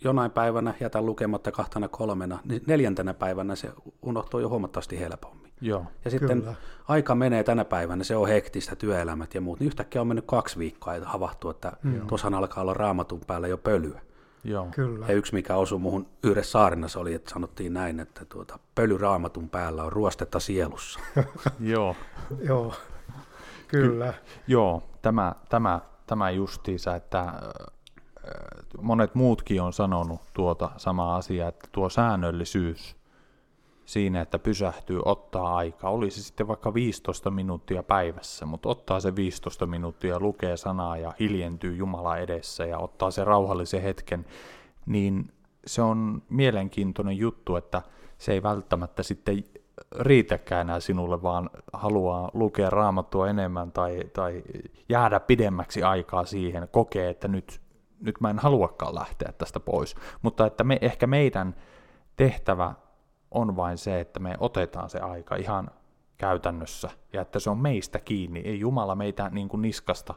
[0.00, 5.45] jonain päivänä jätän lukematta kahtena kolmena, niin neljäntenä päivänä se unohtuu jo huomattavasti helpommin.
[5.60, 6.54] Joo, ja sitten kyllä.
[6.88, 10.58] aika menee tänä päivänä, se on hektistä, työelämät ja muut, niin yhtäkkiä on mennyt kaksi
[10.58, 12.06] viikkoa ja havahtuu, että mm.
[12.06, 14.00] tuossa alkaa olla raamatun päällä jo pölyä.
[14.44, 14.68] Joo.
[14.74, 15.06] Kyllä.
[15.08, 19.48] Ja yksi, mikä osui muuhun yhdessä saarinnassa oli, että sanottiin näin, että tuota, pöly raamatun
[19.48, 21.00] päällä on ruostetta sielussa.
[21.60, 21.96] Joo.
[22.42, 22.74] Joo,
[23.68, 24.12] kyllä.
[24.12, 27.32] Ky- joo, tämä, tämä, tämä justiinsa, että
[28.80, 32.96] monet muutkin on sanonut tuota samaa asiaa, että tuo säännöllisyys
[33.86, 39.66] siinä, että pysähtyy, ottaa aikaa, olisi sitten vaikka 15 minuuttia päivässä, mutta ottaa se 15
[39.66, 44.26] minuuttia, lukee sanaa ja hiljentyy Jumala edessä ja ottaa se rauhallisen hetken,
[44.86, 45.28] niin
[45.66, 47.82] se on mielenkiintoinen juttu, että
[48.18, 49.44] se ei välttämättä sitten
[50.00, 54.42] riitäkään enää sinulle, vaan haluaa lukea raamattua enemmän tai, tai
[54.88, 57.60] jäädä pidemmäksi aikaa siihen, kokee, että nyt,
[58.00, 59.94] nyt mä en haluakaan lähteä tästä pois.
[60.22, 61.56] Mutta että me, ehkä meidän
[62.16, 62.74] tehtävä
[63.30, 65.70] on vain se, että me otetaan se aika ihan
[66.18, 68.40] käytännössä ja että se on meistä kiinni.
[68.40, 70.14] Ei Jumala meitä niin kuin niskasta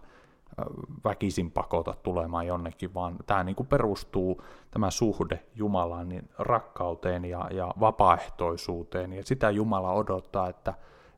[1.04, 7.48] väkisin pakota tulemaan jonnekin, vaan tämä niin kuin perustuu, tämä suhde Jumalaan, niin rakkauteen ja,
[7.52, 10.74] ja vapaaehtoisuuteen, ja sitä Jumala odottaa, että,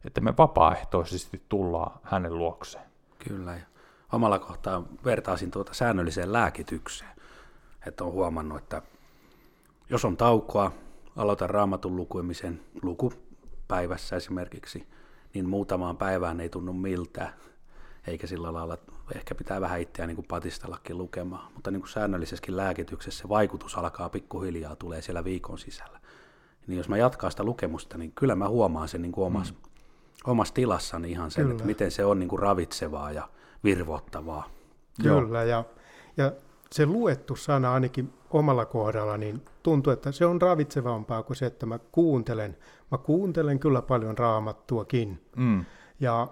[0.05, 2.85] että me vapaaehtoisesti tullaan hänen luokseen.
[3.27, 3.65] Kyllä, ja
[4.11, 7.11] omalla kohtaa vertaisin tuota säännölliseen lääkitykseen,
[7.87, 8.81] että on huomannut, että
[9.89, 10.71] jos on taukoa,
[11.15, 14.87] aloitan raamatun lukuimisen lukupäivässä esimerkiksi,
[15.33, 17.33] niin muutamaan päivään ei tunnu miltään,
[18.07, 18.77] eikä sillä lailla,
[19.15, 23.77] ehkä pitää vähän itseään niin kuin patistellakin lukemaan, mutta niin kuin säännöllisessäkin lääkityksessä se vaikutus
[23.77, 25.99] alkaa pikkuhiljaa, tulee siellä viikon sisällä.
[26.67, 29.59] Niin jos mä jatkan sitä lukemusta, niin kyllä mä huomaan sen niin kuin omassa, mm.
[30.25, 31.53] omassa tilassani ihan sen, kyllä.
[31.53, 33.29] että miten se on niin kuin ravitsevaa ja
[33.63, 34.49] virvoittavaa.
[35.03, 35.63] Kyllä, ja,
[36.17, 36.31] ja
[36.71, 41.65] se luettu sana ainakin omalla kohdalla, niin tuntuu, että se on ravitsevampaa kuin se, että
[41.65, 42.57] mä kuuntelen.
[42.91, 45.21] Mä kuuntelen kyllä paljon raamattuakin.
[45.35, 45.65] Mm.
[45.99, 46.27] Ja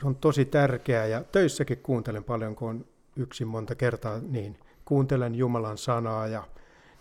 [0.00, 2.84] se on tosi tärkeää ja töissäkin kuuntelen paljon, kun on
[3.16, 6.42] yksin monta kertaa, niin kuuntelen Jumalan sanaa ja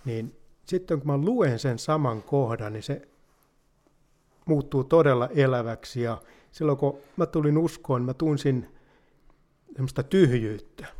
[0.05, 3.07] niin sitten kun mä luen sen saman kohdan, niin se
[4.45, 8.67] muuttuu todella eläväksi ja silloin kun mä tulin uskoon, mä tunsin
[9.73, 10.98] semmoista tyhjyyttä.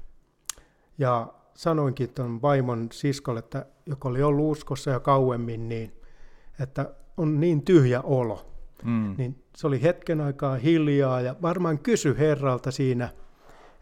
[1.00, 5.94] Ja sanoinkin tuon vaimon siskolle, että joka oli ollut uskossa jo kauemmin, niin
[6.60, 8.46] että on niin tyhjä olo.
[8.84, 9.16] Mm.
[9.18, 13.10] Niin se oli hetken aikaa hiljaa ja varmaan kysy Herralta siinä,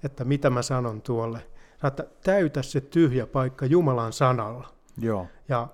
[0.03, 1.39] että mitä mä sanon tuolle.
[1.83, 4.67] Että täytä se tyhjä paikka Jumalan sanalla.
[4.97, 5.27] Joo.
[5.49, 5.67] Ja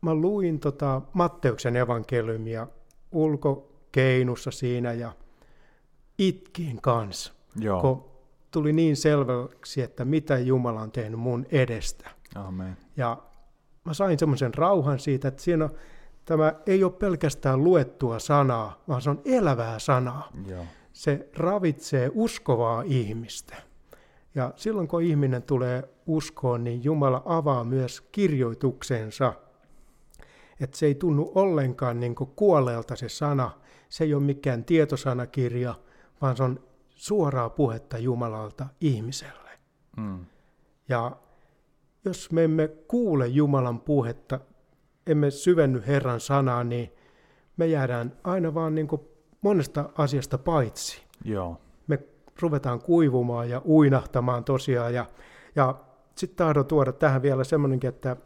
[0.00, 2.66] mä luin tota Matteuksen evankeliumia
[3.12, 5.12] ulkokeinussa siinä ja
[6.18, 7.32] itkin kanssa.
[7.56, 7.80] Joo.
[7.80, 8.15] Kun
[8.56, 12.10] tuli niin selväksi, että mitä Jumala on tehnyt mun edestä.
[12.34, 12.76] Amen.
[12.96, 13.22] Ja
[13.84, 15.70] mä sain semmoisen rauhan siitä, että siinä on,
[16.24, 20.30] tämä ei ole pelkästään luettua sanaa, vaan se on elävää sanaa.
[20.46, 20.64] Joo.
[20.92, 23.56] Se ravitsee uskovaa ihmistä.
[24.34, 29.32] Ja silloin kun ihminen tulee uskoon, niin Jumala avaa myös kirjoituksensa.
[30.60, 33.50] Että se ei tunnu ollenkaan niin kuolleelta se sana.
[33.88, 35.74] Se ei ole mikään tietosanakirja,
[36.20, 36.60] vaan se on
[36.96, 39.50] suoraa puhetta Jumalalta ihmiselle.
[39.96, 40.26] Mm.
[40.88, 41.16] Ja
[42.04, 44.40] jos me emme kuule Jumalan puhetta,
[45.06, 46.92] emme syvenny Herran sanaa, niin
[47.56, 49.02] me jäädään aina vaan niin kuin
[49.40, 51.02] monesta asiasta paitsi.
[51.24, 51.60] Joo.
[51.86, 51.98] Me
[52.40, 54.94] ruvetaan kuivumaan ja uinahtamaan tosiaan.
[54.94, 55.06] Ja,
[55.56, 55.74] ja
[56.14, 58.16] sitten tahdon tuoda tähän vielä semmoinenkin, että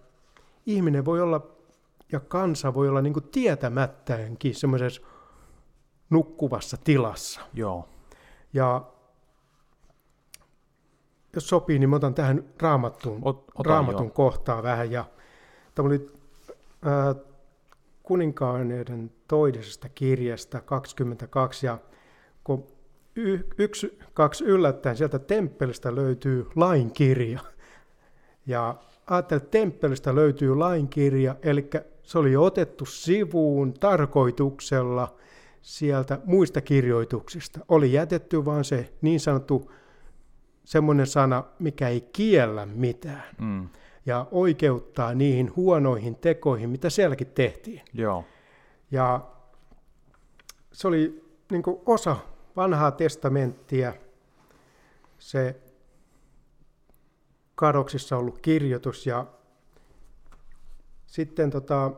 [0.66, 1.46] ihminen voi olla
[2.12, 5.02] ja kansa voi olla niin tietämättäenkin semmoisessa
[6.10, 7.40] nukkuvassa tilassa.
[7.54, 7.88] Joo.
[8.52, 8.82] Ja
[11.34, 14.14] jos sopii, niin mä otan tähän raamattuun, Ot, raamatun joo.
[14.14, 14.90] kohtaa vähän.
[14.90, 15.04] Ja
[15.74, 16.10] tämä oli
[16.84, 17.14] ää,
[18.02, 21.78] kuninkaaneiden toisesta kirjasta 22, ja
[22.44, 22.66] kun
[23.16, 27.40] y- yksi, kaksi yllättäen sieltä temppelistä löytyy lainkirja.
[28.46, 28.74] Ja
[29.06, 31.70] ajattelin, että temppelistä löytyy lainkirja, eli
[32.02, 35.16] se oli otettu sivuun tarkoituksella
[35.62, 37.60] sieltä muista kirjoituksista.
[37.68, 39.72] Oli jätetty vaan se niin sanottu
[40.64, 43.68] semmoinen sana, mikä ei kiellä mitään Mm.
[44.06, 47.82] ja oikeuttaa niihin huonoihin tekoihin, mitä sielläkin tehtiin.
[47.92, 48.24] Joo.
[48.90, 49.20] Ja
[50.72, 52.16] se oli niin osa
[52.56, 53.92] vanhaa testamenttia,
[55.18, 55.60] se
[57.54, 59.26] kadoksissa ollut kirjoitus ja
[61.06, 61.92] sitten tota,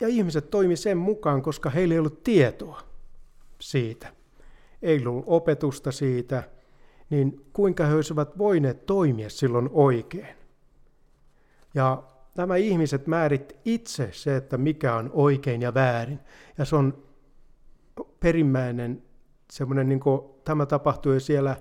[0.00, 2.80] ja ihmiset toimi sen mukaan, koska heillä ei ollut tietoa
[3.60, 4.12] siitä.
[4.82, 6.42] Ei ollut opetusta siitä,
[7.10, 10.36] niin kuinka he olisivat voineet toimia silloin oikein.
[11.74, 12.02] Ja
[12.36, 16.20] nämä ihmiset määrit itse se, että mikä on oikein ja väärin.
[16.58, 17.02] Ja se on
[18.20, 19.02] perimmäinen
[19.52, 21.56] semmoinen, niin kuin tämä tapahtui siellä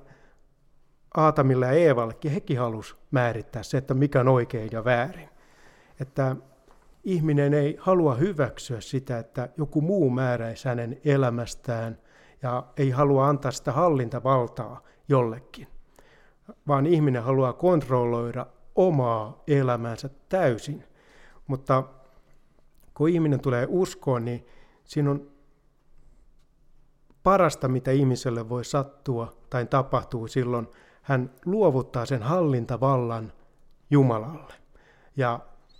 [1.17, 5.29] Aatamilla ja Eevallekin, hekin halusi määrittää se, että mikä on oikein ja väärin.
[5.99, 6.35] Että
[7.03, 11.97] ihminen ei halua hyväksyä sitä, että joku muu määräisi hänen elämästään
[12.41, 15.67] ja ei halua antaa sitä hallintavaltaa jollekin,
[16.67, 20.83] vaan ihminen haluaa kontrolloida omaa elämäänsä täysin.
[21.47, 21.83] Mutta
[22.93, 24.45] kun ihminen tulee uskoon, niin
[24.83, 25.31] siinä on
[27.23, 30.67] parasta, mitä ihmiselle voi sattua tai tapahtuu silloin,
[31.01, 33.33] hän luovuttaa sen hallintavallan
[33.89, 34.53] Jumalalle.
[35.17, 35.39] Ja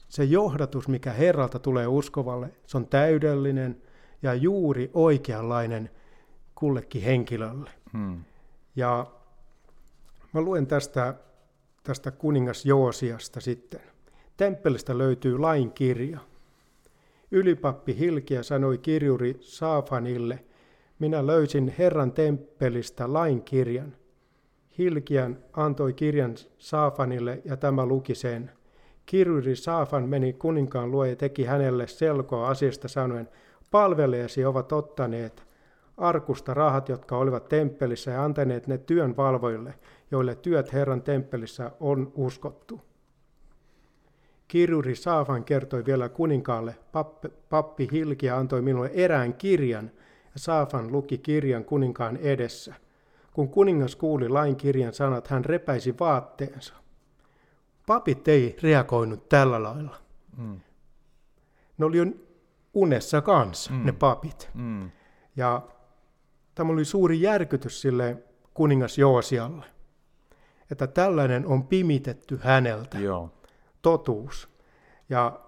[0.10, 3.82] se johdatus, mikä Herralta tulee uskovalle, se on täydellinen
[4.22, 5.89] ja juuri oikeanlainen
[6.56, 7.69] kullekin henkilölle.
[7.93, 8.24] Mm.
[8.76, 9.06] Ja
[10.34, 11.13] mä luen tästä,
[11.84, 13.82] tästä kuningas Joosiasta sitten.
[14.38, 16.19] Temppelistä löytyy lain kirja.
[17.32, 20.43] Ylipappi Hilkiä sanoi kirjuri Saafanille,
[21.00, 23.95] minä löysin Herran temppelistä lain kirjan.
[24.78, 28.52] Hilkian antoi kirjan Saafanille ja tämä luki sen.
[29.10, 33.30] Kirjuri Saafan meni kuninkaan luo ja teki hänelle selkoa asiasta sanoen,
[33.72, 35.43] palvelijasi ovat ottaneet
[35.98, 39.74] arkusta rahat, jotka olivat temppelissä ja antaneet ne työn valvoille,
[40.12, 42.82] joille työt Herran temppelissä on uskottu.
[44.48, 49.91] Kirjuri Saafan kertoi vielä kuninkaalle, pappi, pappi Hilkia antoi minulle erään kirjan,
[50.26, 52.74] ja Saafan luki kirjan kuninkaan edessä.
[53.34, 56.74] Kun kuningas kuuli lain kirjan sanat, hän repäisi vaatteensa.
[57.89, 59.95] Papit ei reagoinut tällä lailla.
[60.38, 60.60] Mm.
[61.78, 62.06] Ne oli jo
[62.73, 63.78] unessa kanssa, Mm.
[63.78, 63.86] mm.
[63.86, 64.49] ne papit.
[64.54, 64.91] Mm.
[65.36, 65.62] Ja
[66.56, 68.17] tämä oli suuri järkytys sille
[68.54, 69.65] kuningas Joosialle,
[70.71, 73.32] että tällainen on pimitetty häneltä, Joo.
[73.82, 74.49] totuus.
[75.10, 75.39] Ja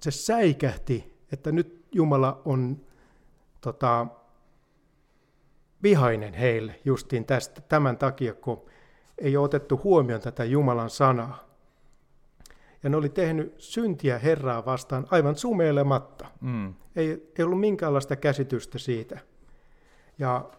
[0.00, 2.80] se säikähti, että nyt Jumala on
[3.60, 4.06] tota,
[5.82, 8.62] vihainen heille justiin tästä, tämän takia, kun
[9.18, 11.47] ei ole otettu huomioon tätä Jumalan sanaa.
[12.88, 16.26] Ja ne oli tehnyt syntiä Herraa vastaan aivan sumeilematta.
[16.40, 16.74] Mm.
[16.96, 19.18] Ei, ei ollut minkäänlaista käsitystä siitä.
[20.18, 20.50] Ja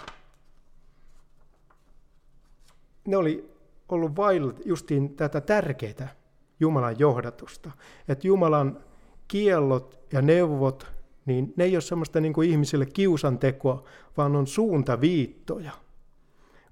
[3.07, 3.51] ne oli
[3.89, 6.15] ollut vailla justiin tätä tärkeää
[6.59, 7.71] Jumalan johdatusta.
[8.07, 8.83] Että Jumalan
[9.27, 10.87] kiellot ja neuvot,
[11.25, 13.83] niin ne ei ole semmoista niin kuin ihmisille kiusantekoa,
[14.17, 15.71] vaan on suuntaviittoja.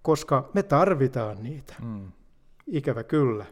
[0.02, 1.76] Koska me tarvitaan niitä.
[1.82, 2.12] Mm.
[2.68, 3.46] Ikävä kyllä.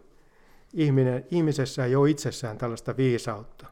[0.76, 3.66] Ihminen, ihmisessä ei ole itsessään tällaista viisautta.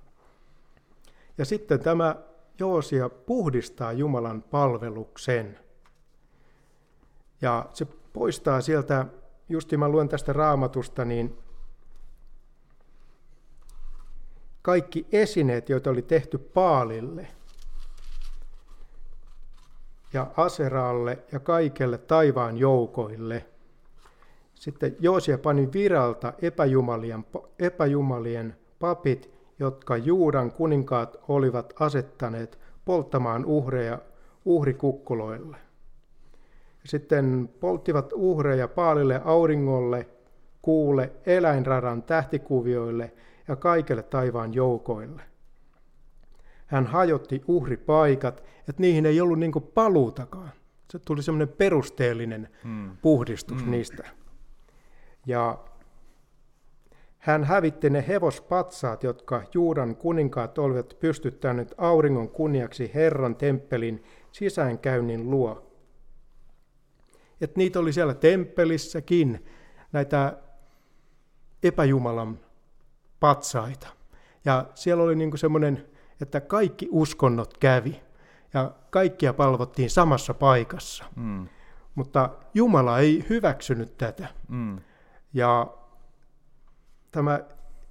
[1.38, 2.16] Ja sitten tämä
[2.60, 5.60] Joosia puhdistaa Jumalan palveluksen.
[7.42, 9.06] Ja se poistaa sieltä,
[9.50, 11.38] justi mä luen tästä raamatusta, niin
[14.62, 17.28] kaikki esineet, joita oli tehty Paalille
[20.14, 23.46] ja Aseralle ja kaikelle taivaan joukoille.
[24.64, 27.26] Sitten Joosia pani viralta epäjumalien,
[27.60, 34.00] epäjumalien papit, jotka Juudan kuninkaat olivat asettaneet polttamaan uhreja
[34.46, 35.58] uhrikukkuloille.
[36.86, 40.08] Sitten polttivat uhreja Paalille, auringolle,
[40.62, 43.12] kuule, eläinradan tähtikuvioille
[43.48, 45.22] ja kaikille taivaan joukoille.
[46.68, 50.52] Hän hajotti uhripaikat, että niihin ei ollut niin paluutakaan.
[50.92, 52.98] Se tuli semmoinen perusteellinen hmm.
[53.02, 53.72] puhdistus hmm.
[53.72, 54.23] niistä.
[55.26, 55.58] Ja
[57.18, 65.72] hän hävitti ne hevospatsaat, jotka Juudan kuninkaat olivat pystyttäneet auringon kunniaksi Herran temppelin sisäänkäynnin luo.
[67.42, 69.46] Et niitä oli siellä temppelissäkin,
[69.92, 70.38] näitä
[71.64, 72.40] epäjumalan
[73.20, 73.88] patsaita.
[74.46, 75.88] Ja siellä oli niinku semmoinen,
[76.22, 78.02] että kaikki uskonnot kävi
[78.54, 81.06] ja kaikkia palvottiin samassa paikassa.
[81.16, 81.48] Mm.
[81.96, 84.28] Mutta Jumala ei hyväksynyt tätä.
[84.48, 84.80] Mm.
[85.34, 85.68] Ja
[87.12, 87.40] tämä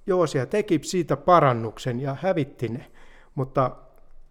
[0.07, 2.91] Joosia teki siitä parannuksen ja hävitti ne,
[3.35, 3.75] mutta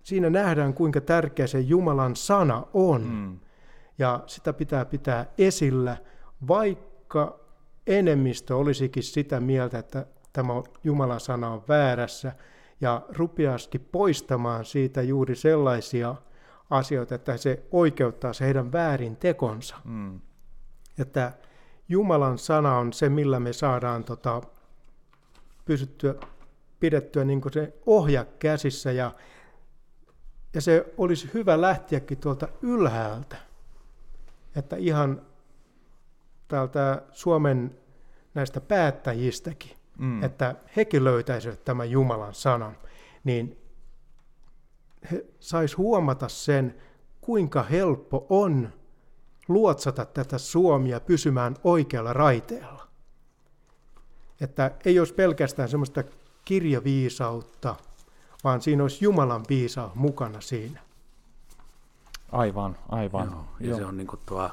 [0.03, 3.03] siinä nähdään, kuinka tärkeä se Jumalan sana on.
[3.03, 3.38] Mm.
[3.98, 5.96] Ja sitä pitää pitää esillä,
[6.48, 7.40] vaikka
[7.87, 10.53] enemmistö olisikin sitä mieltä, että tämä
[10.85, 12.33] Jumalan sana on väärässä,
[12.81, 16.14] ja rupeasti poistamaan siitä juuri sellaisia
[16.70, 19.77] asioita, että se oikeuttaa se heidän väärin tekonsa.
[19.85, 20.20] Mm.
[20.98, 21.33] Että
[21.88, 24.42] Jumalan sana on se, millä me saadaan tota,
[25.64, 26.14] pysyttyä,
[26.81, 29.12] pidettyä niin se ohja käsissä ja,
[30.55, 33.37] ja se olisi hyvä lähteäkin tuolta ylhäältä,
[34.57, 35.23] että ihan
[36.49, 37.79] täältä Suomen
[38.35, 40.23] näistä päättäjistäkin, mm.
[40.23, 42.77] että hekin löytäisivät tämän Jumalan sanan,
[43.25, 43.59] niin
[45.11, 46.75] he sais huomata sen,
[47.21, 48.73] kuinka helppo on
[49.52, 52.88] luotsata tätä Suomia pysymään oikealla raiteella.
[54.40, 56.04] Että ei olisi pelkästään semmoista
[56.44, 57.76] kirjaviisautta,
[58.44, 60.80] vaan siinä olisi Jumalan viisaus mukana siinä.
[62.32, 63.26] Aivan, aivan.
[63.30, 63.78] Joo, ja Joo.
[63.78, 64.50] se on niin kuin tuo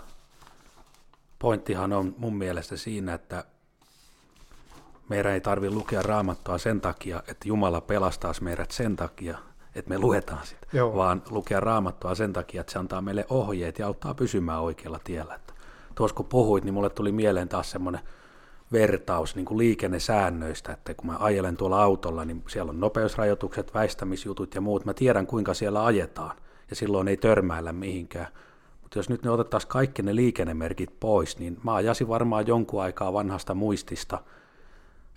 [1.39, 3.45] pointtihan on mun mielestä siinä, että
[5.09, 9.37] meidän ei tarvitse lukea raamattua sen takia, että Jumala pelastaisi meidät sen takia,
[9.79, 10.95] että me luetaan sitä, Joo.
[10.95, 15.35] vaan lukea raamattua sen takia, että se antaa meille ohjeet ja auttaa pysymään oikealla tiellä.
[15.35, 15.53] Että
[15.95, 18.01] tuossa kun puhuit, niin mulle tuli mieleen taas semmoinen
[18.71, 24.55] vertaus niin kuin liikennesäännöistä, että kun mä ajelen tuolla autolla, niin siellä on nopeusrajoitukset, väistämisjutut
[24.55, 26.37] ja muut, mä tiedän kuinka siellä ajetaan,
[26.69, 28.27] ja silloin ei törmäillä mihinkään.
[28.81, 33.13] Mutta jos nyt ne otettaisiin kaikki ne liikennemerkit pois, niin mä ajasin varmaan jonkun aikaa
[33.13, 34.19] vanhasta muistista–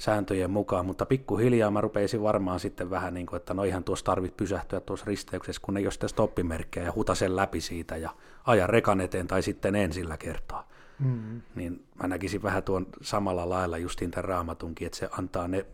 [0.03, 4.05] sääntöjen mukaan, mutta pikkuhiljaa mä rupeisin varmaan sitten vähän niin kuin, että no ihan tuossa
[4.05, 8.11] tarvit pysähtyä tuossa risteyksessä, kun ei ole sitä stoppimerkkejä ja huta sen läpi siitä ja
[8.47, 10.69] aja rekan eteen tai sitten ensillä kertaa.
[10.99, 11.43] Mm-hmm.
[11.55, 15.67] Niin mä näkisin vähän tuon samalla lailla justiin tämän raamatunkin, että se antaa ne,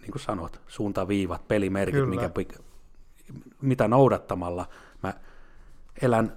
[0.00, 2.30] niin kuin sanot, suuntaviivat, pelimerkit, mikä,
[3.60, 4.68] mitä noudattamalla
[5.02, 5.14] mä
[6.02, 6.36] elän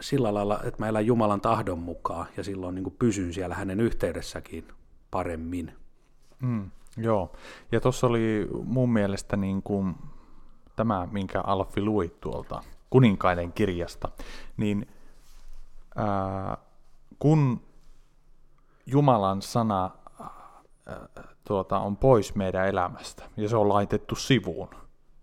[0.00, 3.80] sillä lailla, että mä elän Jumalan tahdon mukaan ja silloin niin kuin pysyn siellä hänen
[3.80, 4.68] yhteydessäkin
[5.10, 5.81] paremmin.
[6.42, 7.32] Mm, joo,
[7.72, 9.94] ja tuossa oli mun mielestä niin kuin
[10.76, 14.08] tämä, minkä Alfi lui tuolta kuninkaiden kirjasta,
[14.56, 14.86] niin
[15.96, 16.56] ää,
[17.18, 17.60] kun
[18.86, 21.06] Jumalan sana ää,
[21.44, 24.68] tuota, on pois meidän elämästä ja se on laitettu sivuun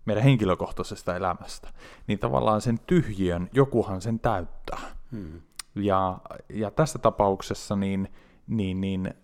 [0.04, 1.68] meidän henkilökohtaisesta elämästä,
[2.06, 4.80] niin tavallaan sen tyhjön jokuhan sen täyttää.
[5.10, 5.40] Hmm.
[5.74, 8.08] Ja, ja tässä tapauksessa niin,
[8.46, 9.14] niin, niin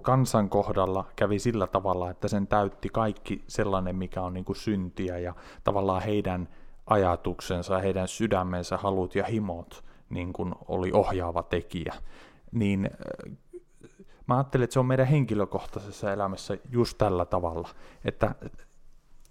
[0.00, 5.18] kansan kohdalla kävi sillä tavalla, että sen täytti kaikki sellainen, mikä on niin kuin syntiä
[5.18, 5.34] ja
[5.64, 6.48] tavallaan heidän
[6.86, 11.94] ajatuksensa, heidän sydämensä, halut ja himot niin kuin oli ohjaava tekijä.
[12.52, 13.36] Niin äh,
[14.26, 17.68] mä ajattelen, että se on meidän henkilökohtaisessa elämässä just tällä tavalla,
[18.04, 18.34] että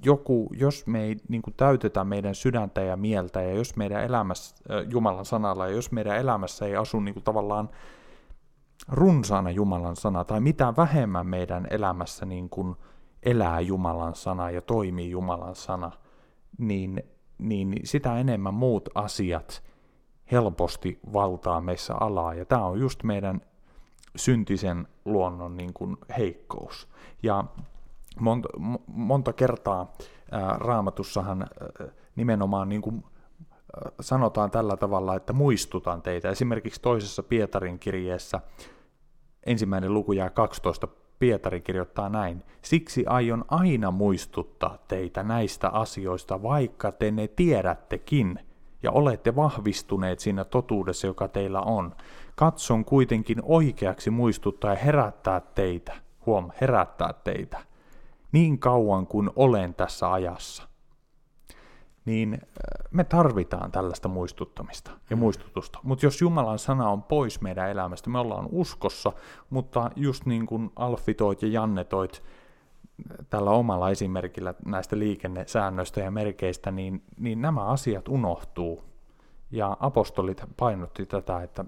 [0.05, 4.55] joku, jos me ei niin kuin täytetä meidän sydäntä ja mieltä, ja jos meidän elämässä,
[4.71, 7.69] äh, Jumalan sanalla, ja jos meidän elämässä ei asu niin kuin tavallaan
[8.87, 12.75] runsaana Jumalan sana, tai mitä vähemmän meidän elämässä niin kuin
[13.23, 15.91] elää Jumalan sana ja toimii Jumalan sana,
[16.57, 17.03] niin,
[17.37, 19.63] niin sitä enemmän muut asiat
[20.31, 22.33] helposti valtaa meissä alaa.
[22.33, 23.41] Ja tämä on just meidän
[24.15, 26.87] syntisen luonnon niin kuin heikkous.
[27.23, 27.43] Ja
[28.19, 28.49] monta,
[28.87, 29.93] monta kertaa
[30.31, 33.03] ää, raamatussahan ää, nimenomaan niin kuin,
[34.01, 36.29] sanotaan tällä tavalla, että muistutan teitä.
[36.29, 38.41] Esimerkiksi toisessa Pietarin kirjeessä
[39.45, 40.87] ensimmäinen luku jää 12.
[41.19, 42.43] Pietari kirjoittaa näin.
[42.61, 48.39] Siksi aion aina muistuttaa teitä näistä asioista, vaikka te ne tiedättekin
[48.83, 51.95] ja olette vahvistuneet siinä totuudessa, joka teillä on.
[52.35, 55.93] Katson kuitenkin oikeaksi muistuttaa ja herättää teitä.
[56.25, 57.59] Huom, herättää teitä.
[58.31, 60.68] Niin kauan kuin olen tässä ajassa.
[62.05, 62.39] Niin äh,
[62.91, 65.19] me tarvitaan tällaista muistuttamista ja mm.
[65.19, 65.79] muistutusta.
[65.83, 69.11] Mutta jos Jumalan sana on pois meidän elämästä, me ollaan uskossa,
[69.49, 75.99] mutta just niin kuin Alfi toit ja Janne toit äh, tällä omalla esimerkillä näistä liikennesäännöistä
[75.99, 78.89] ja merkeistä, niin, niin nämä asiat unohtuu.
[79.51, 81.65] Ja apostolit painotti tätä, että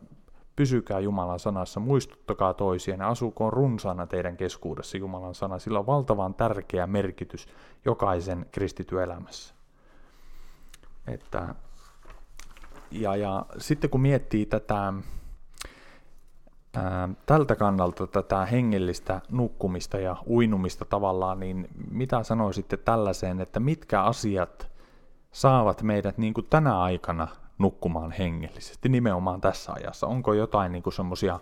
[0.55, 5.59] pysykää Jumalan sanassa, muistuttakaa toisia ja asukoon runsaana teidän keskuudessa Jumalan sana.
[5.59, 7.47] Sillä on valtavan tärkeä merkitys
[7.85, 9.60] jokaisen kristityöelämässä.
[11.07, 11.55] Että,
[12.91, 14.93] ja, ja sitten kun miettii tätä,
[16.75, 24.03] ää, tältä kannalta tätä hengellistä nukkumista ja uinumista tavallaan, niin mitä sanoisitte tällaiseen, että mitkä
[24.03, 24.71] asiat
[25.31, 27.27] saavat meidät niin kuin tänä aikana
[27.57, 30.07] nukkumaan hengellisesti nimenomaan tässä ajassa?
[30.07, 31.39] Onko jotain niin semmoisia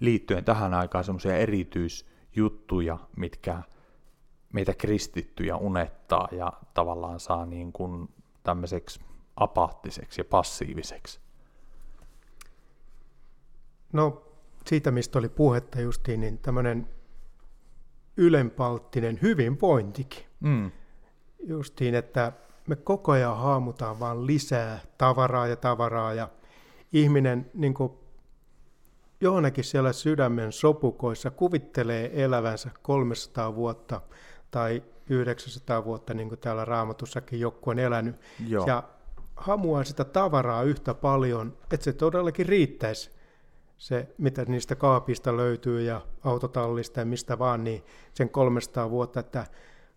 [0.00, 3.62] liittyen tähän aikaan semmoisia erityisjuttuja, mitkä
[4.52, 8.08] meitä kristittyjä unettaa ja tavallaan saa niin kuin
[8.42, 9.00] tämmöiseksi
[9.36, 11.20] apaattiseksi ja passiiviseksi?
[13.92, 14.22] No
[14.66, 16.88] siitä, mistä oli puhetta justiin, niin tämmöinen
[18.16, 20.24] ylenpalttinen hyvinvointikin.
[20.40, 20.70] Mm.
[21.42, 22.32] Justiin, että
[22.68, 26.28] me koko ajan haamutaan vaan lisää tavaraa ja tavaraa ja
[26.92, 27.92] ihminen niin kuin
[29.20, 34.00] johonkin siellä sydämen sopukoissa kuvittelee elävänsä 300 vuotta
[34.52, 38.16] tai 900 vuotta, niin kuin täällä raamatussakin joku on elänyt.
[38.48, 38.66] Joo.
[38.66, 38.82] Ja
[39.36, 43.10] hamuaa sitä tavaraa yhtä paljon, että se todellakin riittäisi
[43.78, 47.82] se, mitä niistä kaapista löytyy ja autotallista ja mistä vaan, niin
[48.14, 49.46] sen 300 vuotta, että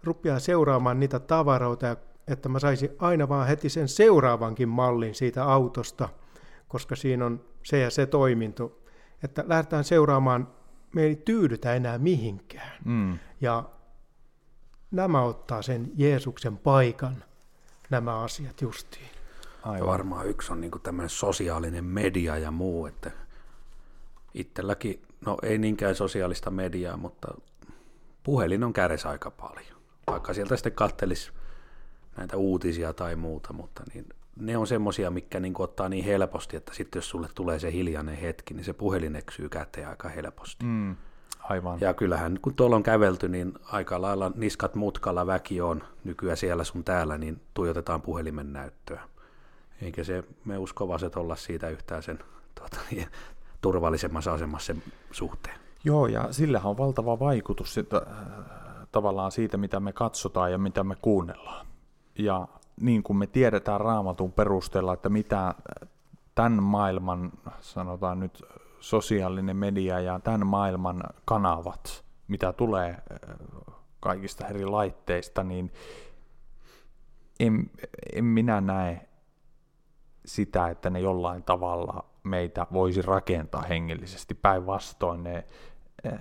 [0.04, 1.98] rupeaa seuraamaan niitä tavaroita,
[2.28, 6.10] että mä saisin aina vaan heti sen seuraavankin mallin siitä autosta,
[6.68, 8.80] koska siinä on se ja se toiminto,
[9.24, 10.48] että lähdetään seuraamaan,
[10.96, 12.72] me ei tyydytä enää mihinkään.
[12.86, 13.20] Mm.
[13.42, 13.64] Ja
[14.96, 17.24] nämä ottaa sen Jeesuksen paikan,
[17.90, 19.10] nämä asiat justiin.
[19.64, 19.88] Aivan.
[19.88, 23.12] Varmaan yksi on niin tämmöinen sosiaalinen media ja muu, että
[24.34, 27.28] itselläkin, no ei niinkään sosiaalista mediaa, mutta
[28.24, 29.82] puhelin on kädessä aika paljon.
[30.08, 31.32] Vaikka sieltä sitten kattelisi
[32.18, 34.06] näitä uutisia tai muuta, mutta niin
[34.40, 38.16] ne on semmosia, mikä niin ottaa niin helposti, että sitten jos sulle tulee se hiljainen
[38.16, 40.66] hetki, niin se puhelin eksyy käteen aika helposti.
[40.66, 40.96] Mm.
[41.50, 41.80] Aivan.
[41.82, 46.64] Ja kyllähän kun tuolla on kävelty, niin aika lailla niskat mutkalla väki on nykyään siellä
[46.64, 49.02] sun täällä, niin tuijotetaan puhelimen näyttöä.
[49.82, 52.20] Eikä se, me uskovaset olla siitä yhtään sen
[52.56, 53.08] tuota, niin,
[53.62, 55.56] turvallisemmassa asemassa sen suhteen.
[55.84, 60.84] Joo, ja sillä on valtava vaikutus sitä, äh, tavallaan siitä, mitä me katsotaan ja mitä
[60.84, 61.66] me kuunnellaan.
[62.20, 62.48] Ja
[62.82, 65.56] niin kuin me tiedetään raamatun perusteella, että mitä
[66.36, 67.32] tämän maailman,
[67.62, 68.44] sanotaan nyt
[68.86, 75.72] sosiaalinen media ja tämän maailman kanavat, mitä tulee äh, kaikista eri laitteista, niin
[77.40, 77.72] en,
[78.14, 79.10] en minä näe
[80.26, 84.34] sitä, että ne jollain tavalla meitä voisi rakentaa hengellisesti.
[84.34, 85.46] Päinvastoin ne
[86.06, 86.20] äh,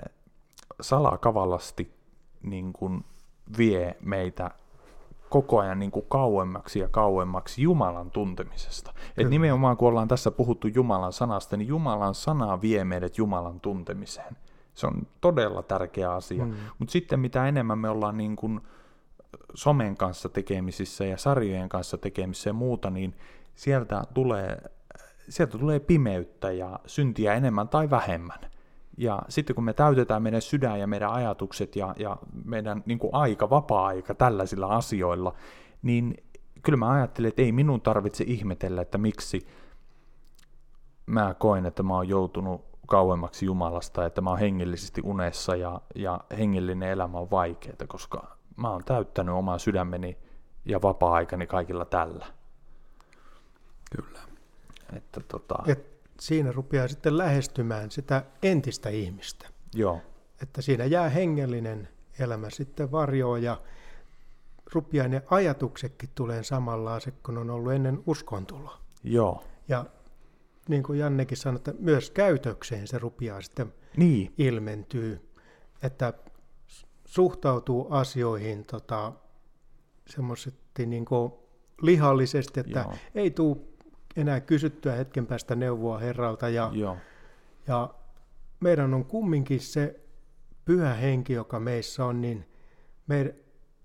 [0.81, 1.95] salakavallasti
[2.43, 3.05] niin kuin
[3.59, 4.51] vie meitä
[5.35, 8.95] koko ajan niin kuin kauemmaksi ja kauemmaksi Jumalan tuntemisesta.
[9.17, 14.37] Et nimenomaan kun ollaan tässä puhuttu Jumalan sanasta, niin Jumalan sana vie meidät Jumalan tuntemiseen.
[14.75, 16.45] Se on todella tärkeä asia.
[16.45, 16.55] Mm.
[16.79, 18.61] Mutta sitten mitä enemmän me ollaan niin kuin
[19.55, 23.15] somen kanssa tekemisissä ja sarjojen kanssa tekemisissä ja muuta, niin
[23.55, 24.63] sieltä tulee,
[25.29, 28.39] sieltä tulee pimeyttä ja syntiä enemmän tai vähemmän.
[28.99, 33.15] Ja sitten kun me täytetään meidän sydän ja meidän ajatukset ja, ja meidän niin kuin
[33.15, 35.35] aika, vapaa-aika tällaisilla asioilla,
[35.83, 36.15] niin
[36.63, 39.47] kyllä mä ajattelen, että ei minun tarvitse ihmetellä, että miksi
[41.07, 46.21] mä koen, että mä oon joutunut kauemmaksi Jumalasta, että mä oon hengellisesti unessa ja, ja
[46.39, 50.19] hengellinen elämä on vaikeaa, koska mä oon täyttänyt oman sydämeni
[50.65, 52.27] ja vapaa-aikani kaikilla tällä.
[53.97, 54.21] Kyllä.
[54.97, 55.55] Että tota...
[55.67, 59.49] Et siinä rupeaa sitten lähestymään sitä entistä ihmistä.
[59.75, 60.01] Joo.
[60.43, 61.89] Että siinä jää hengellinen
[62.19, 63.61] elämä sitten varjoon ja
[64.73, 68.79] rupeaa ne ajatuksetkin tulee samanlaiset kuin on ollut ennen uskontuloa.
[69.05, 69.45] Joo.
[69.69, 69.85] Ja
[70.69, 74.35] niin kuin Jannekin sanoi, että myös käytökseen se rupeaa sitten niin.
[74.39, 75.29] ilmentyy,
[75.83, 76.13] että
[77.05, 79.13] suhtautuu asioihin tota,
[80.07, 81.05] semmoisesti niin
[81.83, 82.95] lihallisesti, että Joo.
[83.15, 83.57] ei tule
[84.17, 86.49] enää kysyttyä hetken päästä neuvoa Herralta.
[86.49, 86.97] Ja, Joo.
[87.67, 87.95] ja
[88.61, 90.01] meidän on kumminkin se
[90.65, 92.45] pyhä henki, joka meissä on, niin
[93.07, 93.35] me,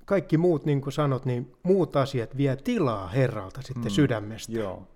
[0.05, 3.89] kaikki muut, niin kuin sanot, niin muut asiat vie tilaa Herralta sitten mm.
[3.89, 4.51] sydämestä.
[4.51, 4.87] Joo.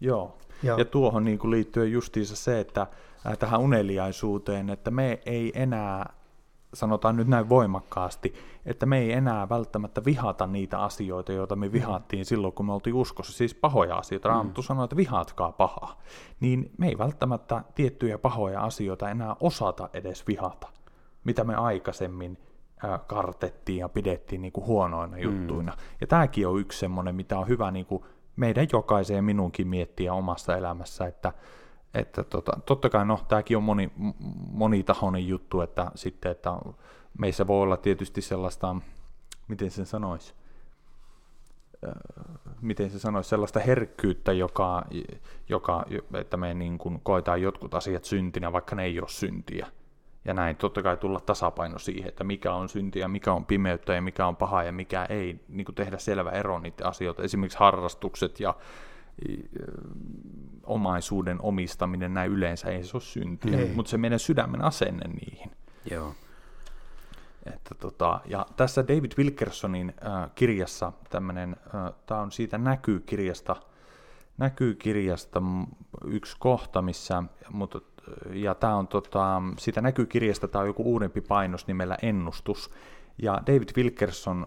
[0.00, 0.38] Joo.
[0.62, 2.86] Ja, ja tuohon niin kuin liittyy justiinsa se, että
[3.26, 6.12] äh, tähän uneliaisuuteen, että me ei enää
[6.74, 8.34] sanotaan nyt näin voimakkaasti,
[8.66, 12.94] että me ei enää välttämättä vihata niitä asioita, joita me vihattiin silloin, kun me oltiin
[12.94, 14.28] uskossa, siis pahoja asioita.
[14.28, 14.34] Mm.
[14.34, 16.00] Raamattu sanoi, että vihatkaa pahaa.
[16.40, 20.68] Niin me ei välttämättä tiettyjä pahoja asioita enää osata edes vihata,
[21.24, 22.38] mitä me aikaisemmin
[23.06, 25.22] kartettiin ja pidettiin niin kuin huonoina mm.
[25.22, 25.76] juttuina.
[26.00, 28.02] Ja tämäkin on yksi semmoinen, mitä on hyvä niin kuin
[28.36, 31.32] meidän jokaiseen minunkin miettiä omassa elämässä, että
[31.94, 33.90] että tota, totta kai, no, tämäkin on moni,
[34.52, 36.52] monitahoinen juttu, että sitten, että
[37.18, 38.76] meissä voi olla tietysti sellaista,
[39.48, 40.34] miten sen sanoisi,
[42.60, 44.84] miten se sanoisi, sellaista herkkyyttä, joka,
[45.48, 45.84] joka
[46.14, 49.66] että me niin kuin koetaan jotkut asiat syntinä, vaikka ne ei ole syntiä.
[50.24, 54.02] Ja näin totta kai tulla tasapaino siihen, että mikä on syntiä, mikä on pimeyttä ja
[54.02, 57.22] mikä on paha ja mikä ei, niin kuin tehdä selvä ero niiden asioita.
[57.22, 58.54] Esimerkiksi harrastukset ja
[60.64, 65.50] omaisuuden omistaminen näin yleensä ei se ole syntiä, mutta se meidän sydämen asenne niihin.
[65.90, 66.14] Joo.
[67.46, 73.56] Että tota, ja tässä David Wilkersonin äh, kirjassa tämmöinen, äh, tämä on siitä näkykirjasta,
[74.38, 75.42] näkykirjasta
[76.04, 77.80] yksi kohta, missä, mutta,
[78.32, 82.70] ja tämä on tota, siitä näkykirjasta, tämä on joku uudempi painos nimellä Ennustus,
[83.18, 84.46] ja David Wilkerson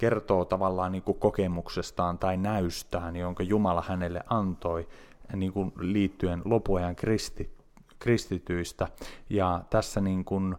[0.00, 4.88] kertoo tavallaan niin kuin kokemuksestaan tai näystään, jonka Jumala hänelle antoi
[5.34, 7.50] niin kuin liittyen lopuajan kristi,
[7.98, 8.88] kristityistä.
[9.30, 10.56] Ja tässä niin kuin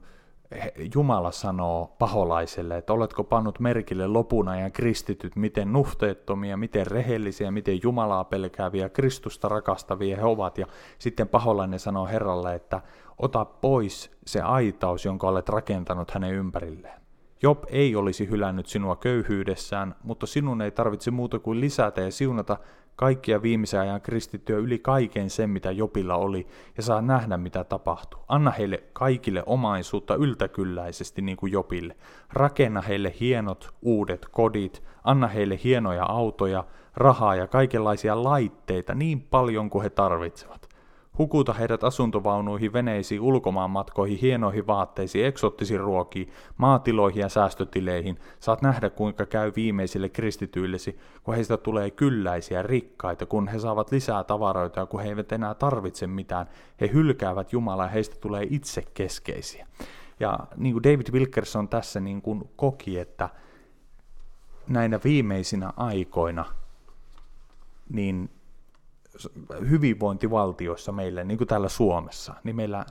[0.95, 7.79] Jumala sanoo paholaiselle, että oletko pannut merkille lopun ajan kristityt, miten nuhteettomia, miten rehellisiä, miten
[7.83, 10.57] Jumalaa pelkääviä, Kristusta rakastavia he ovat.
[10.57, 10.65] Ja
[10.99, 12.81] sitten paholainen sanoo Herralle, että
[13.17, 17.00] ota pois se aitaus, jonka olet rakentanut hänen ympärilleen.
[17.43, 22.57] Job ei olisi hylännyt sinua köyhyydessään, mutta sinun ei tarvitse muuta kuin lisätä ja siunata
[22.95, 28.21] kaikkia viimeisen ajan kristittyä yli kaiken sen, mitä Jopilla oli, ja saa nähdä, mitä tapahtuu.
[28.27, 31.95] Anna heille kaikille omaisuutta yltäkylläisesti niin kuin Jopille.
[32.33, 36.63] Rakenna heille hienot uudet kodit, anna heille hienoja autoja,
[36.95, 40.70] rahaa ja kaikenlaisia laitteita niin paljon kuin he tarvitsevat.
[41.21, 48.19] Hukuta heidät asuntovaunuihin, veneisiin, ulkomaanmatkoihin, hienoihin vaatteisiin, eksottisiin ruokiin, maatiloihin ja säästötileihin.
[48.39, 54.23] Saat nähdä, kuinka käy viimeisille kristityillesi, kun heistä tulee kylläisiä, rikkaita, kun he saavat lisää
[54.23, 56.49] tavaroita ja kun he eivät enää tarvitse mitään.
[56.81, 59.67] He hylkäävät Jumalaa ja heistä tulee itse keskeisiä.
[60.19, 63.29] Ja niin kuin David Wilkerson tässä niin kuin koki, että
[64.67, 66.45] näinä viimeisinä aikoina,
[67.89, 68.29] niin
[69.69, 72.85] hyvinvointivaltioissa meille, niin kuin täällä Suomessa, niin meillä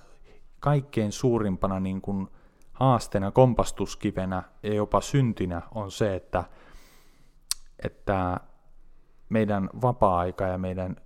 [0.61, 2.29] kaikkein suurimpana niin kuin
[2.73, 6.45] haasteena, kompastuskivenä ja jopa syntinä on se, että,
[7.85, 8.41] että
[9.29, 10.97] meidän vapaa-aika ja meidän,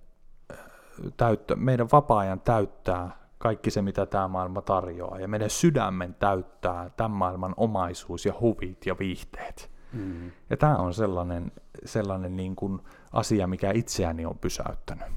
[1.17, 7.11] täyttö, meidän vapaa-ajan täyttää kaikki se, mitä tämä maailma tarjoaa, ja meidän sydämen täyttää tämän
[7.11, 9.71] maailman omaisuus ja huvit ja viihteet.
[9.93, 10.31] Mm.
[10.49, 11.51] Ja tämä on sellainen,
[11.85, 12.79] sellainen niin kuin
[13.15, 15.07] asia, mikä itseäni on pysäyttänyt.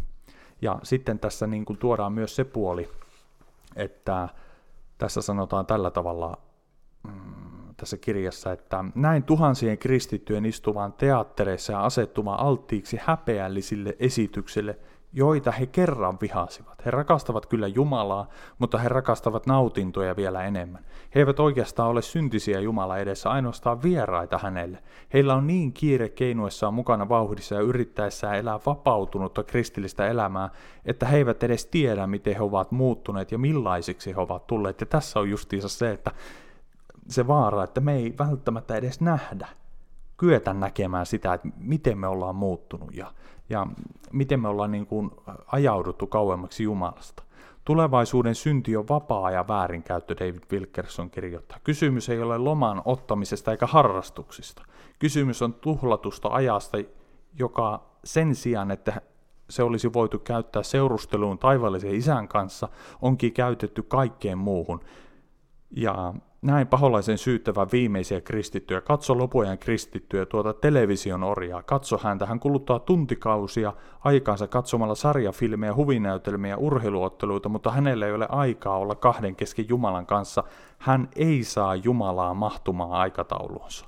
[0.62, 2.88] Ja sitten tässä niin kuin tuodaan myös se puoli,
[3.76, 4.28] että
[4.98, 6.38] tässä sanotaan tällä tavalla
[7.02, 14.78] mm, tässä kirjassa, että näin tuhansien kristittyjen istuvan teattereissa ja asettumaan alttiiksi häpeällisille esityksille,
[15.12, 16.84] joita he kerran vihasivat.
[16.84, 18.28] He rakastavat kyllä Jumalaa,
[18.58, 20.84] mutta he rakastavat nautintoja vielä enemmän.
[21.14, 24.82] He eivät oikeastaan ole syntisiä Jumala edessä, ainoastaan vieraita hänelle.
[25.12, 30.50] Heillä on niin kiire keinuessaan mukana vauhdissa ja yrittäessään elää vapautunutta kristillistä elämää,
[30.84, 34.80] että he eivät edes tiedä, miten he ovat muuttuneet ja millaisiksi he ovat tulleet.
[34.80, 36.10] Ja tässä on justiinsa se, että
[37.08, 39.48] se vaara, että me ei välttämättä edes nähdä,
[40.16, 43.12] kyetä näkemään sitä, että miten me ollaan muuttunut ja
[43.50, 43.66] ja
[44.12, 45.10] miten me ollaan niin kuin
[45.46, 47.22] ajauduttu kauemmaksi Jumalasta.
[47.64, 51.58] Tulevaisuuden synti on vapaa ja väärinkäyttö, David Wilkerson kirjoittaa.
[51.64, 54.62] Kysymys ei ole loman ottamisesta eikä harrastuksista.
[54.98, 56.78] Kysymys on tuhlatusta ajasta,
[57.38, 59.00] joka sen sijaan, että
[59.50, 62.68] se olisi voitu käyttää seurusteluun taivaallisen isän kanssa,
[63.02, 64.80] onkin käytetty kaikkeen muuhun.
[65.70, 68.80] Ja näin paholaisen syyttävä viimeisiä kristittyjä.
[68.80, 71.62] Katso lopujen kristittyjä tuota television orjaa.
[71.62, 72.26] Katso häntä.
[72.26, 79.36] Hän kuluttaa tuntikausia aikaansa katsomalla sarjafilmejä, huvinäytelmiä, urheiluotteluita, mutta hänellä ei ole aikaa olla kahden
[79.36, 80.44] kesken Jumalan kanssa.
[80.78, 83.86] Hän ei saa Jumalaa mahtumaan aikatauluunsa.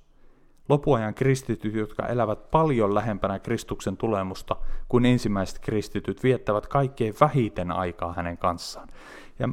[0.69, 4.57] Lopuajan kristityt, jotka elävät paljon lähempänä Kristuksen tulemusta
[4.89, 8.89] kuin ensimmäiset kristityt, viettävät kaikkein vähiten aikaa hänen kanssaan.
[9.39, 9.49] Ja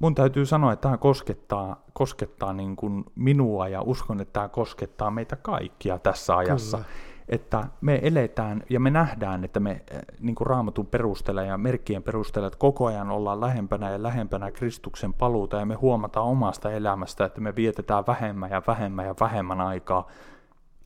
[0.00, 5.10] mun täytyy sanoa, että tämä koskettaa, koskettaa niin kuin minua ja uskon, että tämä koskettaa
[5.10, 6.76] meitä kaikkia tässä ajassa.
[6.76, 6.88] Kyllä.
[7.28, 12.02] Että me eletään ja me nähdään, että me eh, niin kuin raamatun perusteella ja merkkien
[12.02, 17.24] perusteella, että koko ajan ollaan lähempänä ja lähempänä Kristuksen paluuta ja me huomataan omasta elämästä,
[17.24, 20.06] että me vietetään vähemmän ja vähemmän ja vähemmän aikaa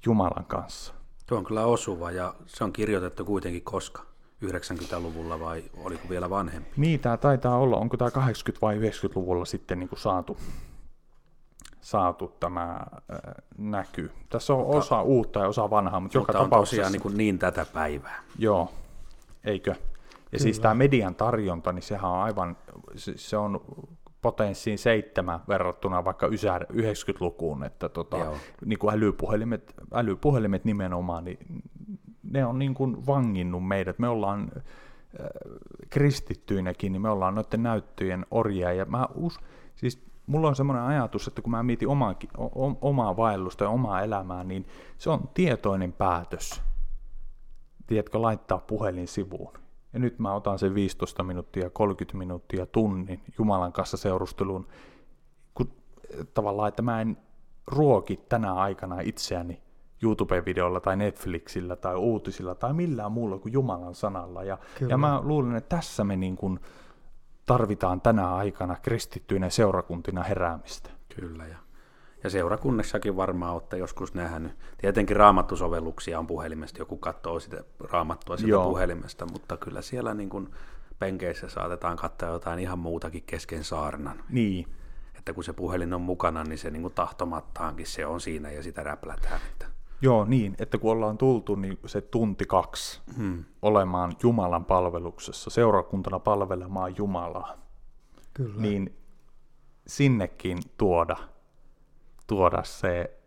[0.06, 0.94] Jumalan kanssa.
[1.26, 4.11] Tuo on kyllä osuva ja se on kirjoitettu kuitenkin koska?
[4.42, 6.70] 90-luvulla vai oliko vielä vanhempi?
[6.76, 8.12] Niin, tämä taitaa olla, onko tämä 80-
[8.62, 10.36] vai 90-luvulla sitten niin kuin saatu,
[11.80, 14.10] saatu tämä äh, näky.
[14.28, 16.76] Tässä on mutta, osa uutta ja osa vanhaa, mutta, mutta joka on tapauksessa...
[16.76, 18.22] tosiaan niin, kuin niin tätä päivää.
[18.38, 18.72] Joo,
[19.44, 19.70] eikö?
[19.70, 19.76] Ja
[20.38, 20.42] Kyllä.
[20.42, 22.56] siis tämä median tarjonta, niin sehän on aivan,
[22.96, 23.60] se, se on
[24.22, 28.16] potenssiin seitsemän verrattuna vaikka 90-lukuun, että tota,
[28.64, 31.38] niin kuin älypuhelimet, älypuhelimet nimenomaan, niin
[32.32, 33.98] ne on niin kuin vanginnut meidät.
[33.98, 35.26] Me ollaan äh,
[35.90, 38.72] kristittyinäkin, niin me ollaan noiden näyttöjen orjia.
[38.72, 39.40] Ja mä us,
[39.74, 42.14] siis mulla on semmoinen ajatus, että kun mä mietin omaa,
[42.80, 44.66] omaa vaellusta ja omaa elämää, niin
[44.98, 46.62] se on tietoinen päätös.
[47.86, 49.52] Tiedätkö, laittaa puhelin sivuun.
[49.92, 54.66] Ja nyt mä otan sen 15 minuuttia, 30 minuuttia, tunnin Jumalan kanssa seurusteluun,
[55.54, 55.72] kun
[56.34, 57.16] tavallaan, että mä en
[57.66, 59.61] ruoki tänä aikana itseäni
[60.02, 64.44] YouTube-videolla tai Netflixillä tai uutisilla tai millään muulla kuin Jumalan sanalla.
[64.44, 66.60] Ja, ja mä luulen, että tässä me niin kuin
[67.46, 70.90] tarvitaan tänä aikana kristittyinä seurakuntina heräämistä.
[71.16, 71.56] Kyllä, ja,
[72.24, 74.52] ja seurakunnissakin varmaan olette joskus nähnyt.
[74.78, 80.48] Tietenkin raamattusovelluksia on puhelimesta, joku katsoo sitä raamattua sitä puhelimesta, mutta kyllä siellä niin kuin
[80.98, 84.22] penkeissä saatetaan katsoa jotain ihan muutakin kesken saarnan.
[84.28, 84.66] Niin.
[85.18, 88.62] Että kun se puhelin on mukana, niin se niin kuin tahtomattaankin se on siinä ja
[88.62, 89.40] sitä räplätään.
[89.52, 89.66] Että
[90.02, 93.44] Joo, niin, että kun ollaan tultu niin se tunti kaksi hmm.
[93.62, 97.56] olemaan Jumalan palveluksessa, seurakuntana palvelemaan Jumalaa,
[98.34, 98.60] Kyllä.
[98.60, 98.96] niin
[99.86, 101.16] sinnekin tuoda,
[102.26, 103.18] tuoda se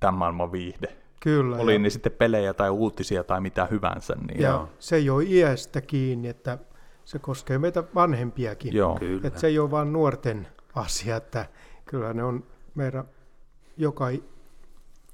[0.00, 0.96] tämän maailman viihde.
[1.20, 1.56] Kyllä.
[1.56, 1.78] Oli ja...
[1.78, 4.14] ne sitten pelejä tai uutisia tai mitä hyvänsä.
[4.14, 4.68] Niin ja joo.
[4.78, 6.58] se ei ole iästä kiinni, että
[7.04, 8.74] se koskee meitä vanhempiakin.
[8.74, 8.98] Joo.
[8.98, 9.26] Kyllä.
[9.26, 11.46] Että se ei ole vain nuorten asia, että
[11.84, 13.04] kyllä ne on meidän
[13.76, 14.06] joka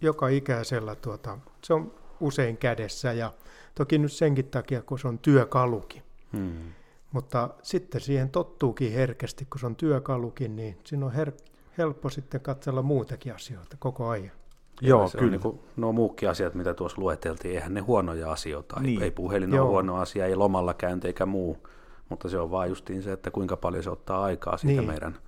[0.01, 3.33] joka ikäisellä tuota, se on usein kädessä ja
[3.75, 6.03] toki nyt senkin takia, kun se on työkalukin.
[6.33, 6.73] Hmm.
[7.13, 11.45] Mutta sitten siihen tottuukin herkästi, kun se on työkalukin, niin siinä on her-
[11.79, 14.33] helppo sitten katsella muutakin asioita koko ajan.
[14.81, 15.27] Joo, se kyllä.
[15.27, 18.81] On niin kuin, nuo muukin asiat, mitä tuossa lueteltiin, eihän ne huonoja asioita.
[18.81, 19.03] Niin.
[19.03, 21.69] Ei puhelin ole huono asia, ei lomalla käynti eikä muu,
[22.09, 24.91] mutta se on vain justiin se, että kuinka paljon se ottaa aikaa siitä niin.
[24.91, 25.19] meidän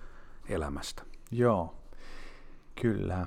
[0.48, 1.02] elämästä.
[1.30, 1.74] Joo,
[2.82, 3.26] kyllä.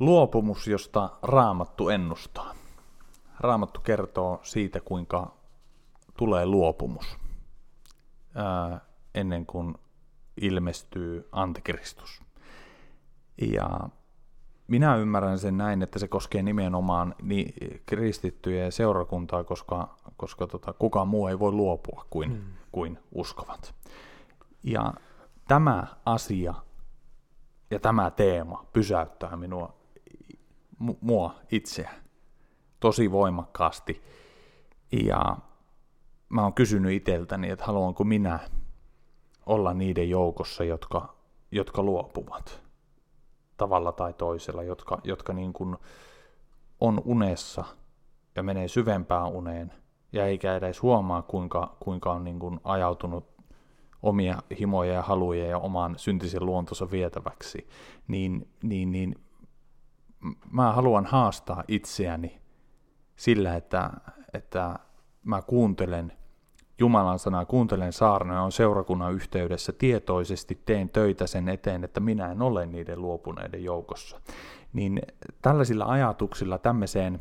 [0.00, 2.54] Luopumus, josta Raamattu ennustaa.
[3.40, 5.34] Raamattu kertoo siitä, kuinka
[6.16, 7.18] tulee luopumus
[8.34, 8.80] ää,
[9.14, 9.74] ennen kuin
[10.40, 12.22] ilmestyy antikristus.
[13.52, 13.80] Ja
[14.68, 17.54] minä ymmärrän sen näin, että se koskee nimenomaan niin
[17.86, 22.52] kristittyjä ja seurakuntaa, koska, koska tota, kukaan muu ei voi luopua kuin, hmm.
[22.72, 23.74] kuin uskovat.
[24.62, 24.94] Ja
[25.48, 26.54] tämä asia
[27.70, 29.79] ja tämä teema pysäyttää minua
[31.00, 31.90] mua itseä
[32.80, 34.02] tosi voimakkaasti.
[34.92, 35.36] Ja
[36.28, 38.38] mä oon kysynyt itseltäni, että haluanko minä
[39.46, 41.14] olla niiden joukossa, jotka,
[41.50, 42.62] jotka luopuvat
[43.56, 45.76] tavalla tai toisella, jotka, jotka niin kuin
[46.80, 47.64] on unessa
[48.36, 49.72] ja menee syvempään uneen
[50.12, 53.30] ja eikä edes huomaa, kuinka, kuinka on niin kuin ajautunut
[54.02, 57.68] omia himoja ja haluja ja oman syntisen luontonsa vietäväksi,
[58.08, 59.14] niin, niin, niin
[60.50, 62.40] mä haluan haastaa itseäni
[63.16, 63.90] sillä, että,
[64.34, 64.78] että
[65.24, 66.12] mä kuuntelen
[66.78, 72.42] Jumalan sanaa, kuuntelen saarnoja, on seurakunnan yhteydessä, tietoisesti teen töitä sen eteen, että minä en
[72.42, 74.20] ole niiden luopuneiden joukossa.
[74.72, 75.02] Niin
[75.42, 77.20] tällaisilla ajatuksilla tämmöiseen,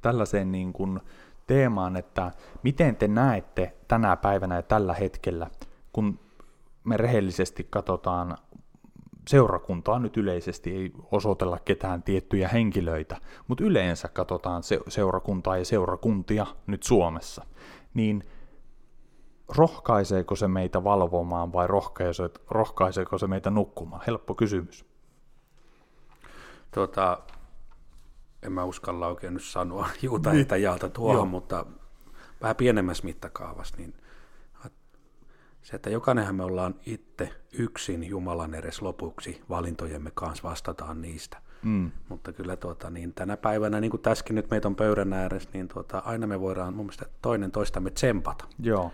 [0.00, 1.00] tällaiseen niin kuin
[1.46, 2.32] teemaan, että
[2.62, 5.50] miten te näette tänä päivänä ja tällä hetkellä,
[5.92, 6.20] kun
[6.84, 8.36] me rehellisesti katsotaan
[9.28, 13.16] seurakuntaa nyt yleisesti, ei osoitella ketään tiettyjä henkilöitä,
[13.48, 17.44] mutta yleensä katsotaan se, seurakuntaa ja seurakuntia nyt Suomessa,
[17.94, 18.24] niin
[19.56, 21.68] rohkaiseeko se meitä valvomaan vai
[22.50, 24.02] rohkaiseeko se meitä nukkumaan?
[24.06, 24.84] Helppo kysymys.
[26.70, 27.18] Tota,
[28.42, 30.46] en mä uskalla oikein nyt sanoa juuta niin.
[30.62, 31.26] jaalta tuohon, Joo.
[31.26, 31.66] mutta
[32.42, 33.94] vähän pienemmässä mittakaavassa, niin
[35.64, 41.38] se, että jokainenhan me ollaan itse yksin Jumalan edes lopuksi valintojemme kanssa vastataan niistä.
[41.62, 41.90] Mm.
[42.08, 45.68] Mutta kyllä tuota, niin tänä päivänä, niin kuin tässäkin nyt meitä on pöydän ääressä, niin
[45.68, 48.44] tuota, aina me voidaan mun mielestä toinen toistamme tsempata.
[48.58, 48.92] Joo.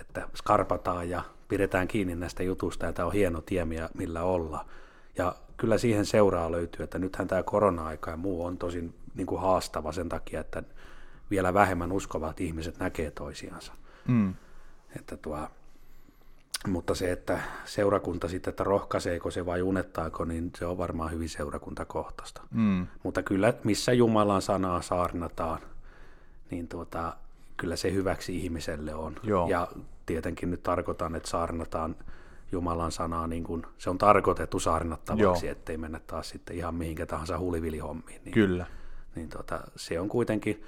[0.00, 4.66] Että skarpataan ja pidetään kiinni näistä jutusta ja tämä on hieno tie, millä olla.
[5.18, 9.40] Ja kyllä siihen seuraa löytyy, että nythän tämä korona-aika ja muu on tosin niin kuin
[9.40, 10.62] haastava sen takia, että
[11.30, 13.72] vielä vähemmän uskovat ihmiset näkee toisiansa.
[14.08, 14.34] Mm.
[14.96, 15.48] Että tuo,
[16.66, 21.28] mutta se, että seurakunta sitten, että rohkaiseeko se vai unettaako, niin se on varmaan hyvin
[21.28, 22.42] seurakuntakohtaista.
[22.50, 22.86] Mm.
[23.02, 25.60] Mutta kyllä, missä Jumalan sanaa saarnataan,
[26.50, 27.16] niin tuota,
[27.56, 29.16] kyllä se hyväksi ihmiselle on.
[29.22, 29.48] Joo.
[29.48, 29.68] Ja
[30.06, 31.96] tietenkin nyt tarkoitan, että saarnataan
[32.52, 35.52] Jumalan sanaa, niin kuin se on tarkoitettu saarnattavaksi, Joo.
[35.52, 38.20] ettei mennä taas sitten ihan mihinkä tahansa hulivilihommiin.
[38.24, 38.66] Niin, kyllä.
[39.14, 40.64] Niin tuota, se on kuitenkin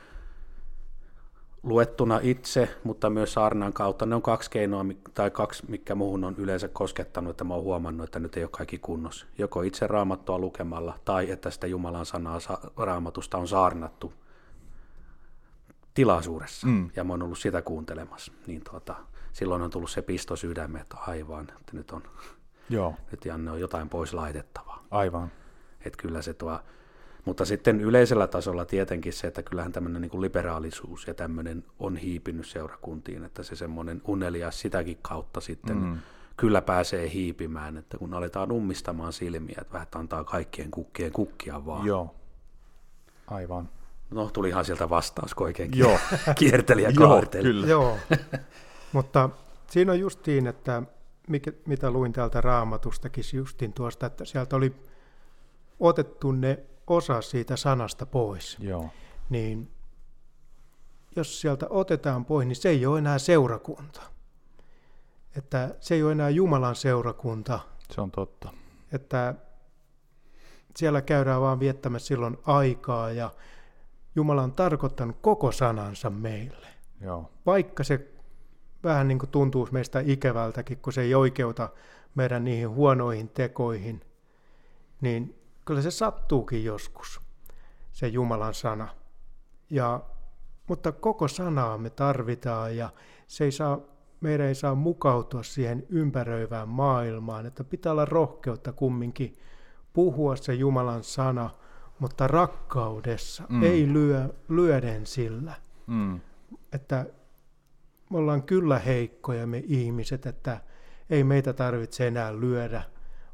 [1.63, 4.07] luettuna itse, mutta myös saarnan kautta.
[4.07, 4.85] Ne on kaksi keinoa,
[5.15, 8.51] tai kaksi, mikä muuhun on yleensä koskettanut, että mä oon huomannut, että nyt ei ole
[8.53, 9.27] kaikki kunnossa.
[9.39, 12.39] Joko itse raamattua lukemalla, tai että sitä Jumalan sanaa
[12.77, 14.13] raamatusta on saarnattu
[15.95, 16.91] tilaisuudessa, mm.
[16.97, 18.33] ja mä oon ollut sitä kuuntelemassa.
[18.47, 18.95] Niin tuota,
[19.33, 22.03] silloin on tullut se pisto sydämeen, että aivan, että nyt on,
[22.69, 22.95] Joo.
[23.11, 24.85] nyt Janne on jotain pois laitettavaa.
[24.91, 25.33] Aivan.
[25.85, 26.61] Että kyllä se tuo,
[27.25, 32.47] mutta sitten yleisellä tasolla tietenkin se, että kyllähän tämmöinen niin liberaalisuus ja tämmöinen on hiipinyt
[32.47, 35.99] seurakuntiin, että se semmoinen unelias sitäkin kautta sitten mm.
[36.37, 41.87] kyllä pääsee hiipimään, että kun aletaan ummistamaan silmiä, että vähän antaa kaikkien kukkien kukkia vaan.
[41.87, 42.15] Joo,
[43.27, 43.69] aivan.
[44.11, 45.99] No, tulihan sieltä vastaus, kun oikein Joo.
[46.39, 47.49] kierteli ja kaarteli.
[47.49, 47.67] Joo, kyllä.
[47.67, 47.99] Joo,
[48.93, 49.31] mutta
[49.71, 50.83] siinä on justiin, että
[51.29, 54.75] mikä, mitä luin täältä raamatustakin justiin tuosta, että sieltä oli
[55.81, 56.59] otettu ne
[56.91, 58.57] osa siitä sanasta pois.
[58.61, 58.91] Joo.
[59.31, 59.71] Niin
[61.17, 64.03] jos sieltä otetaan pois, niin se ei ole enää seurakunta.
[65.37, 67.61] Että se ei ole enää Jumalan seurakunta.
[67.91, 68.53] Se on totta.
[68.93, 69.35] Että
[70.77, 73.31] siellä käydään vaan viettämässä silloin aikaa ja
[74.15, 76.67] Jumala on tarkoittanut koko sanansa meille.
[77.01, 77.31] Joo.
[77.47, 78.09] Vaikka se
[78.85, 81.69] vähän niin kuin tuntuu meistä ikävältäkin, kun se ei oikeuta
[82.15, 84.01] meidän niihin huonoihin tekoihin,
[85.01, 85.40] niin
[85.71, 87.21] kyllä se sattuukin joskus,
[87.93, 88.89] se Jumalan sana.
[89.71, 90.01] Ja,
[90.69, 92.91] mutta koko sanaa me tarvitaan ja
[93.27, 93.81] se ei saa,
[94.21, 99.39] meidän ei saa mukautua siihen ympäröivään maailmaan, että pitää olla rohkeutta kumminkin
[99.93, 101.51] puhua se Jumalan sana,
[101.99, 103.63] mutta rakkaudessa, mm.
[103.63, 105.55] ei lyö, lyöden sillä.
[105.87, 106.21] Mm.
[106.73, 107.07] Että
[108.11, 110.61] me ollaan kyllä heikkoja me ihmiset, että
[111.11, 112.83] ei meitä tarvitse enää lyödä,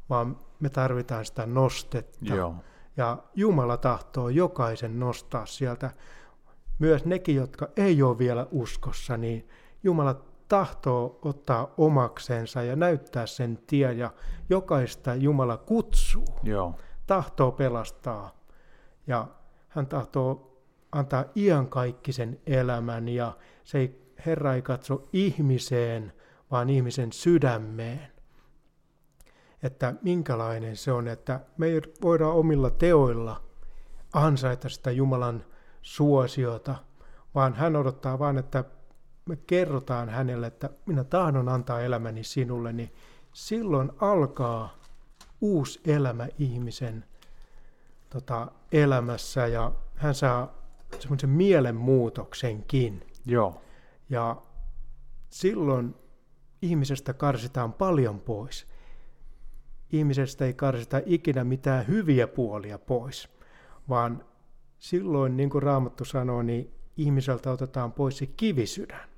[0.09, 2.35] vaan me tarvitaan sitä nostetta.
[2.35, 2.55] Joo.
[2.97, 5.91] Ja Jumala tahtoo jokaisen nostaa sieltä,
[6.79, 9.47] myös nekin, jotka ei ole vielä uskossa, niin
[9.83, 14.11] Jumala tahtoo ottaa omaksensa ja näyttää sen tie, ja
[14.49, 16.75] jokaista Jumala kutsuu, Joo.
[17.07, 18.37] tahtoo pelastaa,
[19.07, 19.27] ja
[19.67, 20.57] hän tahtoo
[20.91, 26.13] antaa iankaikkisen elämän, ja se ei Herra ei katso ihmiseen,
[26.51, 28.11] vaan ihmisen sydämeen.
[29.63, 33.41] Että minkälainen se on, että me ei voida omilla teoilla
[34.13, 35.45] ansaita sitä Jumalan
[35.81, 36.75] suosiota,
[37.35, 38.63] vaan hän odottaa vain, että
[39.25, 42.93] me kerrotaan hänelle, että minä tahdon antaa elämäni sinulle, niin
[43.33, 44.77] silloin alkaa
[45.41, 47.05] uusi elämä ihmisen
[48.09, 50.53] tota, elämässä ja hän saa
[50.99, 53.07] semmoisen mielenmuutoksenkin.
[53.25, 53.61] Joo.
[54.09, 54.41] Ja
[55.29, 55.95] silloin
[56.61, 58.67] ihmisestä karsitaan paljon pois.
[59.91, 63.29] Ihmisestä ei karsita ikinä mitään hyviä puolia pois,
[63.89, 64.23] vaan
[64.77, 69.09] silloin, niin kuin Raamattu sanoo, niin ihmiseltä otetaan pois se kivisydän.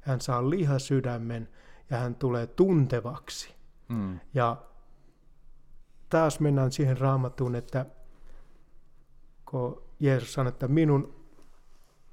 [0.00, 1.48] Hän saa lihasydämen
[1.90, 3.54] ja hän tulee tuntevaksi.
[3.88, 4.20] Mm.
[4.34, 4.56] Ja
[6.08, 7.86] taas mennään siihen raamattuun, että
[9.50, 11.14] kun Jeesus sanoi, että minun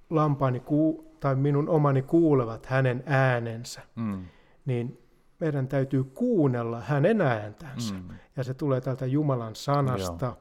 [0.09, 4.26] lampaani kuu, tai minun omani kuulevat hänen äänensä, mm.
[4.66, 5.04] niin
[5.45, 7.93] meidän täytyy kuunnella hänen ääntänsä.
[7.93, 8.03] Mm.
[8.37, 10.25] Ja se tulee tältä Jumalan sanasta.
[10.25, 10.37] Joo.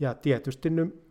[0.00, 1.08] Ja tietysti nyt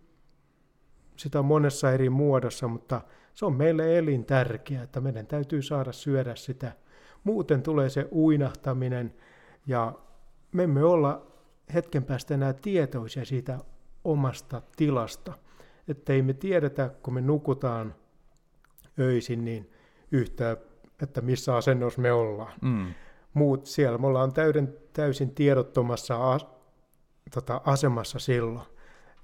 [1.16, 3.02] sitä on monessa eri muodossa, mutta
[3.34, 6.72] se on meille elintärkeää, että meidän täytyy saada syödä sitä.
[7.24, 9.14] Muuten tulee se uinahtaminen
[9.68, 9.94] ja
[10.52, 11.28] me emme olla
[11.74, 13.60] hetken päästä enää tietoisia siitä
[14.04, 15.34] omasta tilasta.
[15.88, 17.96] Että ei me tiedetä, kun me nukutaan
[19.00, 19.72] öisin, niin
[20.12, 20.58] yhtä,
[21.02, 22.54] että missä asennossa me ollaan.
[22.62, 22.94] Mm.
[23.38, 26.48] Muut siellä, me ollaan täyden, täysin tiedottomassa as,
[27.34, 28.66] tota, asemassa silloin.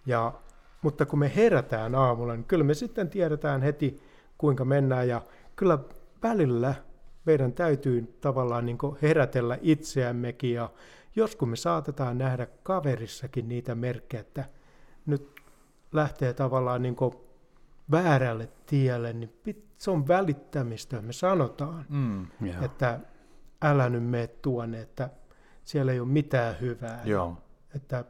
[0.05, 0.33] Ja,
[0.81, 4.01] mutta kun me herätään aamulla, niin kyllä me sitten tiedetään heti,
[4.37, 5.07] kuinka mennään.
[5.07, 5.21] Ja
[5.55, 5.79] kyllä
[6.23, 6.73] välillä
[7.25, 10.53] meidän täytyy tavallaan niin herätellä itseämmekin.
[10.53, 10.69] Ja
[11.15, 14.45] joskus me saatetaan nähdä kaverissakin niitä merkkejä, että
[15.05, 15.41] nyt
[15.91, 16.95] lähtee tavallaan niin
[17.91, 19.33] väärälle tielle, niin
[19.77, 22.63] se on välittämistä, me sanotaan, mm, yeah.
[22.63, 22.99] että
[23.63, 25.09] älä nyt mene tuonne, että
[25.65, 27.01] siellä ei ole mitään hyvää.
[27.05, 27.37] Joo.
[27.75, 28.05] Että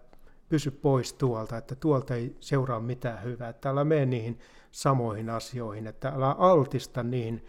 [0.50, 3.50] pysy pois tuolta, että tuolta ei seuraa mitään hyvää.
[3.50, 4.40] Että älä mene niihin
[4.72, 7.46] samoihin asioihin, että älä altista niihin,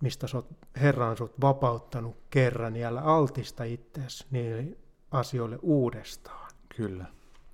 [0.00, 0.46] mistä sut,
[0.80, 4.76] Herra on sut vapauttanut kerran, niin älä altista itseäsi niille
[5.10, 6.50] asioille uudestaan.
[6.76, 7.04] Kyllä,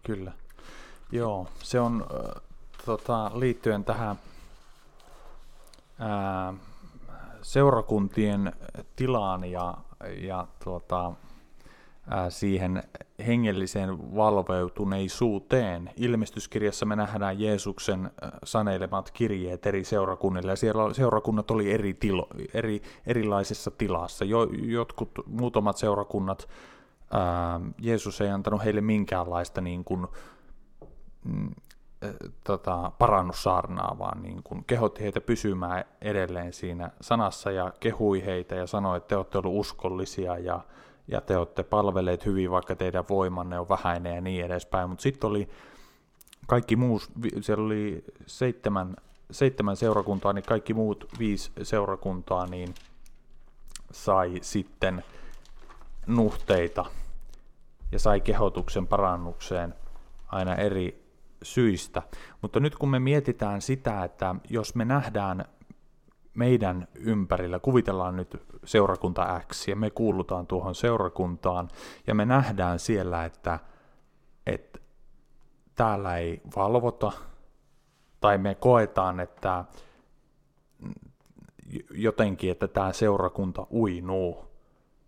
[0.03, 0.33] kyllä.
[1.13, 2.43] Joo, se on äh,
[2.85, 4.17] tota, liittyen tähän
[5.99, 6.55] ää,
[7.47, 8.53] seurakuntien
[8.97, 9.75] tilaan ja,
[10.21, 11.13] ja tuota,
[12.29, 12.83] siihen
[13.27, 15.91] hengelliseen valveutuneisuuteen.
[15.97, 18.11] Ilmestyskirjassa me nähdään Jeesuksen
[18.45, 24.25] sanelemat kirjeet eri seurakunnille, ja siellä seurakunnat oli eri, tilo, eri erilaisessa tilassa.
[24.25, 26.49] Jo, jotkut, muutamat seurakunnat,
[27.13, 30.07] ää, Jeesus ei antanut heille minkäänlaista niin kuin,
[31.25, 31.51] mm,
[32.45, 38.67] tota, parannussaarnaa, vaan niin kuin kehotti heitä pysymään edelleen siinä sanassa ja kehui heitä ja
[38.67, 40.61] sanoi, että te olette olleet uskollisia ja,
[41.09, 44.89] ja te olette palvelleet hyvin, vaikka teidän voimanne on vähäinen ja niin edespäin.
[44.89, 45.49] Mutta sitten oli
[46.47, 47.01] kaikki muu,
[47.41, 48.97] siellä oli seitsemän,
[49.31, 52.75] seitsemän seurakuntaa, niin kaikki muut viisi seurakuntaa niin
[53.93, 55.05] sai sitten
[56.07, 56.85] nuhteita
[57.93, 59.75] ja sai kehotuksen parannukseen
[60.29, 61.06] aina eri
[61.55, 62.03] syistä.
[62.43, 65.45] Mutta nyt kun me mietitään sitä, että jos me nähdään
[66.35, 71.69] meidän ympärillä, kuvitellaan nyt seurakunta X ja me kuulutaan tuohon seurakuntaan
[72.07, 73.59] ja me nähdään siellä, että,
[74.47, 74.79] että
[75.75, 77.13] täällä ei valvota
[78.21, 79.65] tai me koetaan, että
[81.91, 84.45] jotenkin, että tämä seurakunta uinuu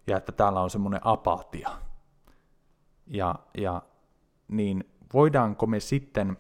[0.07, 1.71] ja että täällä on semmoinen apatia.
[3.07, 3.83] Ja, ja
[4.49, 4.85] niin
[5.15, 6.37] voidaanko me sitten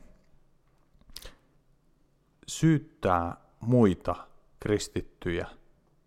[2.46, 4.14] syyttää muita
[4.60, 5.46] kristittyjä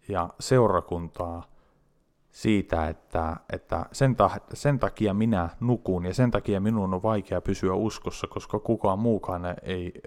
[0.07, 1.51] ja seurakuntaa
[2.31, 7.41] siitä, että, että sen, ta, sen takia minä nukun ja sen takia minun on vaikea
[7.41, 10.01] pysyä uskossa, koska kukaan muukaan ei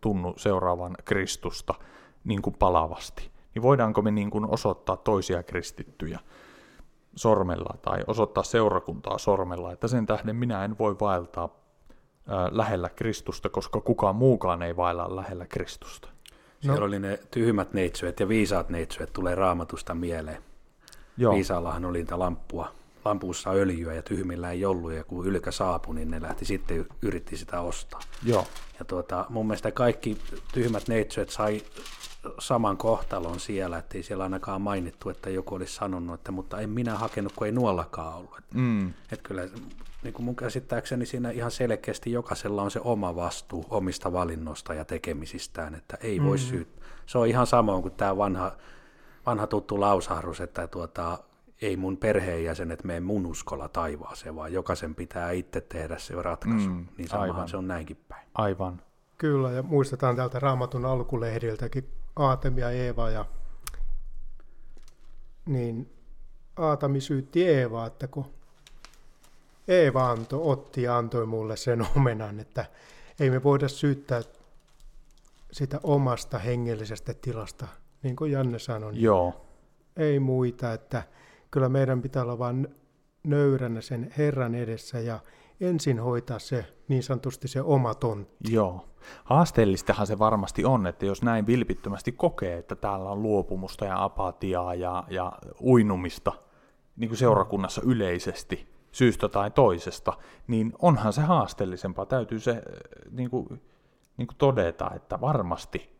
[0.00, 1.74] tunnu seuraavan Kristusta
[2.24, 3.30] niin kuin palavasti.
[3.54, 6.18] Niin voidaanko me niin kuin osoittaa toisia kristittyjä
[7.16, 11.65] sormella tai osoittaa seurakuntaa sormella, että sen tähden minä en voi vaeltaa
[12.50, 16.08] lähellä Kristusta, koska kukaan muukaan ei vailla lähellä Kristusta.
[16.08, 16.12] No.
[16.60, 20.42] Siellä oli ne tyhmät neitsyet ja viisaat neitsyet tulee raamatusta mieleen.
[21.16, 21.34] Joo.
[21.34, 22.72] Viisaallahan oli niitä lamppua,
[23.04, 27.36] lampussa öljyä ja tyhmillä ei ollut, ja kun ylkä saapui, niin ne lähti sitten yritti
[27.36, 28.00] sitä ostaa.
[28.22, 28.46] Joo.
[28.78, 30.18] Ja tuota, mun mielestä kaikki
[30.52, 31.62] tyhmät neitsyet sai
[32.38, 36.94] saman kohtalon siellä, ettei siellä ainakaan mainittu, että joku olisi sanonut, että mutta en minä
[36.94, 38.40] hakenut, kun ei nuollakaan ollut.
[38.54, 38.88] Mm.
[38.88, 39.42] Että kyllä
[40.02, 44.84] niin kuin mun käsittääkseni siinä ihan selkeästi jokaisella on se oma vastuu omista valinnoista ja
[44.84, 46.42] tekemisistään, että ei voi mm.
[46.42, 46.68] syyt.
[47.06, 48.52] Se on ihan sama kuin tämä vanha,
[49.26, 51.18] vanha tuttu lausahdus, että tuota,
[51.62, 56.68] ei mun perheenjäsenet mene mun uskolla taivaaseen, vaan jokaisen pitää itse tehdä se ratkaisu.
[56.68, 57.48] Mm, niin samahan aivan.
[57.48, 58.28] se on näinkin päin.
[58.34, 58.82] Aivan.
[59.18, 63.24] Kyllä, ja muistetaan täältä Raamatun alkulehdiltäkin Aatem ja Eeva, ja
[65.46, 65.92] niin
[66.56, 68.26] Aatami syytti Eevaa, että kun
[69.68, 72.66] Eeva antoi, otti ja antoi mulle sen omenan, että
[73.20, 74.22] ei me voida syyttää
[75.52, 77.66] sitä omasta hengellisestä tilasta,
[78.02, 78.92] niin kuin Janne sanoi.
[78.92, 79.46] Niin Joo.
[79.96, 81.02] Ei muita, että
[81.50, 82.68] kyllä meidän pitää olla vain
[83.24, 85.20] nöyränä sen Herran edessä ja
[85.60, 88.52] ensin hoitaa se niin sanotusti se oma tontti.
[88.52, 88.84] Joo.
[89.24, 94.74] Haasteellistahan se varmasti on, että jos näin vilpittömästi kokee, että täällä on luopumusta ja apatiaa
[94.74, 96.32] ja, ja uinumista
[96.96, 100.12] niin kuin seurakunnassa yleisesti, syystä tai toisesta,
[100.46, 102.06] niin onhan se haasteellisempaa.
[102.06, 102.62] Täytyy se
[103.10, 103.46] niin kuin,
[104.16, 105.96] niin kuin todeta, että varmasti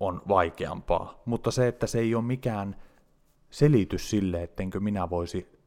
[0.00, 2.76] on vaikeampaa, mutta se, että se ei ole mikään
[3.50, 5.58] selitys sille, ettenkö minä voisi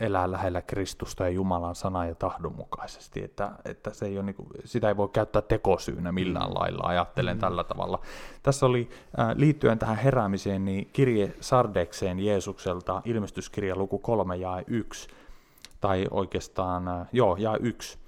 [0.00, 4.34] elää lähellä Kristusta ja Jumalan sana ja tahdon mukaisesti, että, että se ei ole, niin
[4.34, 6.54] kuin, sitä ei voi käyttää tekosyynä millään mm.
[6.54, 7.40] lailla, ajattelen mm.
[7.40, 8.00] tällä tavalla.
[8.42, 15.08] Tässä oli äh, liittyen tähän heräämiseen, niin kirje Sardekseen Jeesukselta, ilmestyskirja luku 3 ja 1,
[15.82, 17.98] tai oikeastaan, äh, joo, ja yksi.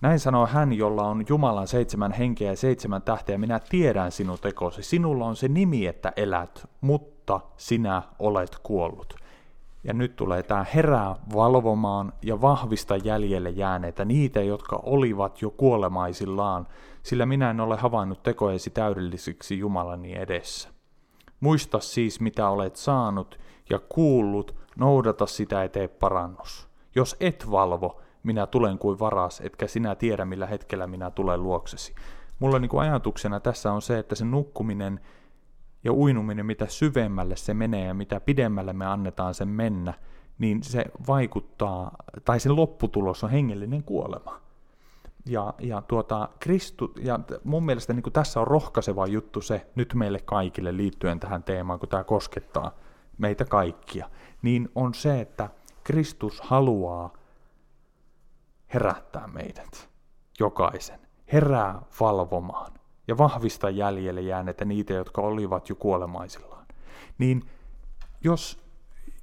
[0.00, 4.82] Näin sanoo hän, jolla on Jumalan seitsemän henkeä ja seitsemän tähteä, minä tiedän sinun tekosi.
[4.82, 9.14] Sinulla on se nimi, että elät, mutta sinä olet kuollut.
[9.84, 16.66] Ja nyt tulee tämä herää valvomaan ja vahvista jäljelle jääneitä, niitä, jotka olivat jo kuolemaisillaan,
[17.02, 20.68] sillä minä en ole havainnut tekojesi täydellisiksi Jumalani edessä.
[21.40, 23.40] Muista siis, mitä olet saanut
[23.70, 26.73] ja kuullut, noudata sitä tee parannus.
[26.94, 31.94] Jos et valvo, minä tulen kuin varas, etkä sinä tiedä, millä hetkellä minä tulen luoksesi.
[32.38, 35.00] Mulla niin kuin ajatuksena tässä on se, että se nukkuminen
[35.84, 39.94] ja uinuminen, mitä syvemmälle se menee ja mitä pidemmälle me annetaan sen mennä,
[40.38, 44.40] niin se vaikuttaa, tai sen lopputulos on hengellinen kuolema.
[45.26, 50.18] Ja, ja, tuota, Kristu, ja mun mielestä niin tässä on rohkaiseva juttu se nyt meille
[50.24, 52.74] kaikille liittyen tähän teemaan, kun tämä koskettaa
[53.18, 54.10] meitä kaikkia,
[54.42, 55.50] niin on se, että
[55.84, 57.12] Kristus haluaa
[58.74, 59.90] herättää meidät,
[60.40, 61.00] jokaisen.
[61.32, 62.72] Herää valvomaan
[63.08, 66.66] ja vahvista jäljelle jääneitä niitä, jotka olivat jo kuolemaisillaan.
[67.18, 67.42] Niin
[68.24, 68.64] jos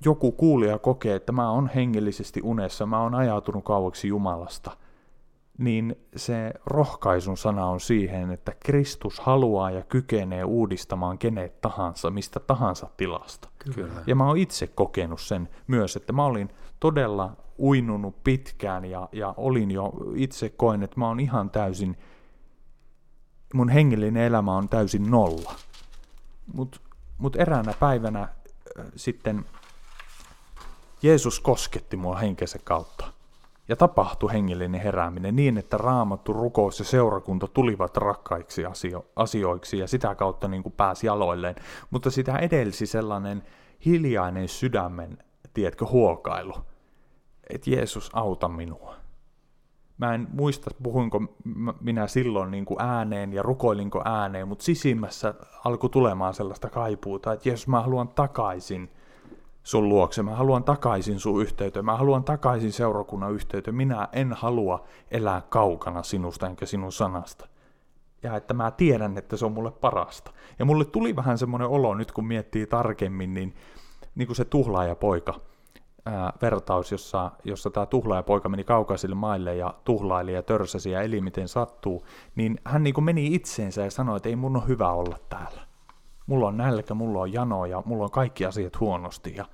[0.06, 4.78] joku kuulija kokee, että mä oon hengellisesti unessa, mä oon ajautunut kauaksi Jumalasta,
[5.62, 12.40] niin se rohkaisun sana on siihen, että Kristus haluaa ja kykenee uudistamaan kenet tahansa, mistä
[12.40, 13.50] tahansa tilasta.
[13.76, 14.04] Kyllä.
[14.08, 16.50] Ja mä oon itse kokenut sen myös, että mä olin
[16.80, 21.98] todella uinunut pitkään ja, ja olin jo itse koen, että mä oon ihan täysin,
[23.54, 25.56] mun hengellinen elämä on täysin nolla.
[26.54, 26.80] Mutta
[27.18, 29.46] mut eräänä päivänä äh, sitten
[31.02, 33.21] Jeesus kosketti mua henkensä kautta.
[33.72, 39.88] Ja tapahtui hengellinen herääminen niin, että raamattu, rukous ja seurakunta tulivat rakkaiksi asio- asioiksi ja
[39.88, 41.56] sitä kautta niin kuin pääsi jaloilleen.
[41.90, 43.44] Mutta sitä edelsi sellainen
[43.86, 45.18] hiljainen sydämen,
[45.54, 46.54] tiedätkö, huokailu,
[47.50, 48.96] että Jeesus auta minua.
[49.98, 51.22] Mä en muista, puhuinko
[51.82, 55.34] minä silloin niin kuin ääneen ja rukoilinko ääneen, mutta sisimmässä
[55.66, 58.90] alkoi tulemaan sellaista kaipuuta, että Jeesus, mä haluan takaisin–
[59.64, 60.24] sun luokse.
[60.24, 61.86] Mä haluan takaisin sun yhteyteen.
[61.86, 63.76] Mä haluan takaisin seurakunnan yhteyteen.
[63.76, 67.48] Minä en halua elää kaukana sinusta enkä sinun sanasta.
[68.24, 70.32] Ja että mä tiedän, että se on mulle parasta.
[70.60, 73.56] Ja mulle tuli vähän semmoinen olo nyt, kun miettii tarkemmin, niin,
[74.16, 75.40] niin kuin se tuhlaajapoika
[76.06, 81.22] ää, vertaus, jossa, jossa tämä tuhlaajapoika meni kaukaisille maille ja tuhlaili ja törsäsi ja eli
[81.22, 82.06] miten sattuu,
[82.36, 85.71] niin hän niin kuin meni itseensä ja sanoi, että ei mun ole hyvä olla täällä
[86.32, 89.46] mulla on nälkä, mulla on jano ja mulla on kaikki asiat huonosti ja,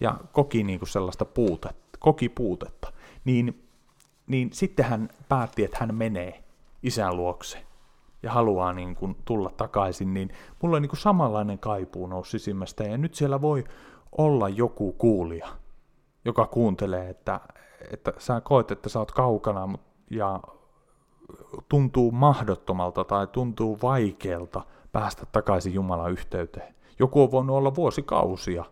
[0.00, 2.92] ja koki niin kuin sellaista puutetta, koki puutetta,
[3.24, 3.68] niin,
[4.26, 6.44] niin sitten hän päätti, että hän menee
[6.82, 7.66] isän luokse
[8.22, 10.30] ja haluaa niin kuin tulla takaisin, niin
[10.62, 13.64] mulla on niin kuin samanlainen kaipuu nousi sisimmästä ja nyt siellä voi
[14.18, 15.48] olla joku kuulija,
[16.24, 17.40] joka kuuntelee, että,
[17.92, 19.68] että sä koet, että sä oot kaukana
[20.10, 20.40] ja
[21.68, 24.62] tuntuu mahdottomalta tai tuntuu vaikealta
[24.92, 26.74] päästä takaisin Jumalan yhteyteen.
[26.98, 28.64] Joku on voinut olla vuosikausia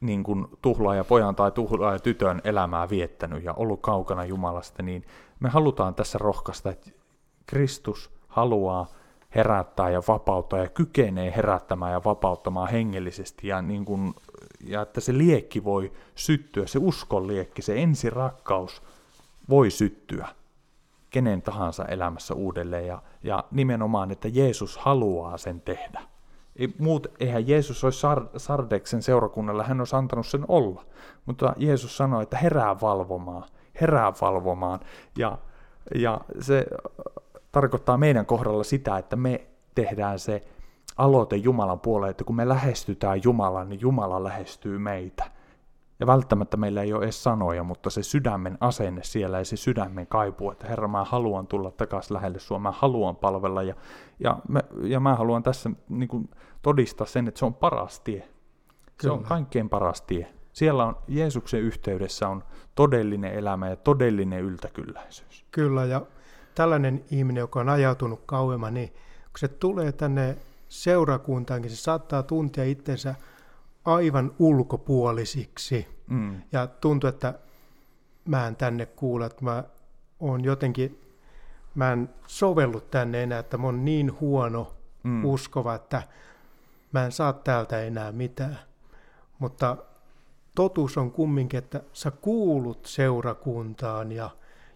[0.00, 5.04] niin kuin tuhlaaja pojan tai tuhlaaja tytön elämää viettänyt ja ollut kaukana Jumalasta, niin
[5.40, 6.90] me halutaan tässä rohkaista, että
[7.46, 8.86] Kristus haluaa
[9.34, 14.14] herättää ja vapauttaa ja kykenee herättämään ja vapauttamaan hengellisesti ja, niin kuin,
[14.64, 18.82] ja että se liekki voi syttyä, se uskon liekki, se ensirakkaus
[19.48, 20.28] voi syttyä
[21.12, 26.02] kenen tahansa elämässä uudelleen ja, ja nimenomaan, että Jeesus haluaa sen tehdä.
[26.56, 30.84] Ei, muut, eihän Jeesus olisi Sar, Sardeksen seurakunnalla, hän olisi antanut sen olla.
[31.26, 33.44] Mutta Jeesus sanoi, että herää valvomaan,
[33.80, 34.80] herää valvomaan.
[35.18, 35.38] Ja,
[35.94, 36.66] ja se
[37.52, 40.42] tarkoittaa meidän kohdalla sitä, että me tehdään se
[40.96, 45.24] aloite Jumalan puoleen, että kun me lähestytään Jumalan, niin Jumala lähestyy meitä.
[46.02, 50.06] Ja välttämättä meillä ei ole edes sanoja, mutta se sydämen asenne siellä ja se sydämen
[50.06, 53.74] kaipuu, että Herra, mä haluan tulla takaisin lähelle sua, mä haluan palvella ja,
[54.20, 56.30] ja, mä, ja mä haluan tässä niin kuin,
[56.62, 58.20] todistaa sen, että se on paras tie.
[58.20, 58.28] Se
[58.96, 59.14] Kyllä.
[59.14, 60.26] on kaikkein paras tie.
[60.52, 62.44] Siellä on Jeesuksen yhteydessä on
[62.74, 65.44] todellinen elämä ja todellinen yltäkylläisyys.
[65.50, 66.02] Kyllä, ja
[66.54, 70.36] tällainen ihminen, joka on ajautunut kauemmin, niin kun se tulee tänne
[70.68, 73.14] seurakuntaankin, se saattaa tuntea itsensä
[73.84, 75.88] aivan ulkopuolisiksi.
[76.06, 76.42] Mm.
[76.52, 77.34] Ja tuntuu, että
[78.24, 79.64] mä en tänne kuule, että mä
[80.20, 81.00] oon jotenkin,
[81.74, 84.72] mä en sovellu tänne enää, että mä oon niin huono
[85.02, 85.24] mm.
[85.24, 86.02] uskova, että
[86.92, 88.58] mä en saa täältä enää mitään.
[89.38, 89.76] Mutta
[90.54, 94.30] totuus on kumminkin, että sä kuulut seurakuntaan ja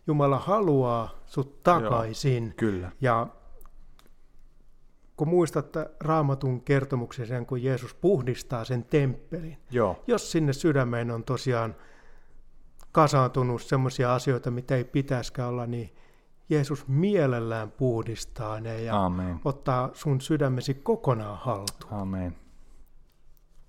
[0.06, 2.44] Jumala haluaa sut takaisin.
[2.44, 2.92] Joo, kyllä.
[3.00, 3.26] Ja
[5.16, 9.58] kun muistatte raamatun kertomuksen sen, kun Jeesus puhdistaa sen temppelin.
[9.70, 10.02] Joo.
[10.06, 11.74] Jos sinne sydämeen on tosiaan
[12.92, 15.94] kasaantunut sellaisia asioita, mitä ei pitäisikään olla, niin
[16.48, 19.40] Jeesus mielellään puhdistaa ne ja Amen.
[19.44, 21.92] ottaa sun sydämesi kokonaan haltuun.
[21.92, 22.36] Amen.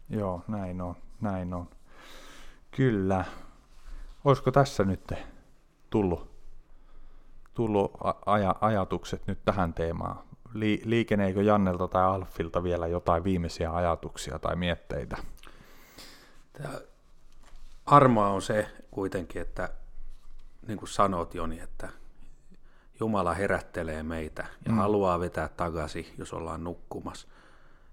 [0.10, 1.70] Joo, näin on, näin on.
[2.72, 3.26] Kyllä.
[4.26, 5.14] Olisiko tässä nyt
[5.90, 6.32] tullut,
[7.54, 7.92] tullut
[8.26, 10.27] aja, ajatukset nyt tähän teemaan?
[10.60, 15.18] Li, liikeneekö Jannelta tai Alfilta vielä jotain viimeisiä ajatuksia tai mietteitä?
[16.54, 16.74] Tämä
[17.86, 19.70] armoa on se kuitenkin, että
[20.68, 21.90] niin kuin sanot Joni, että
[23.00, 24.78] Jumala herättelee meitä ja mm.
[24.78, 27.28] haluaa vetää takaisin, jos ollaan nukkumassa.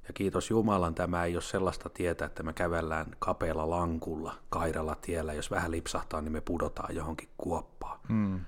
[0.09, 5.33] Ja kiitos Jumalan, tämä ei ole sellaista tietä, että me kävellään kapealla lankulla, kairalla tiellä.
[5.33, 8.01] Jos vähän lipsahtaa, niin me pudotaan johonkin kuoppaan.
[8.09, 8.41] Mm.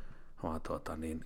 [0.42, 1.24] Vaan tuota, niin,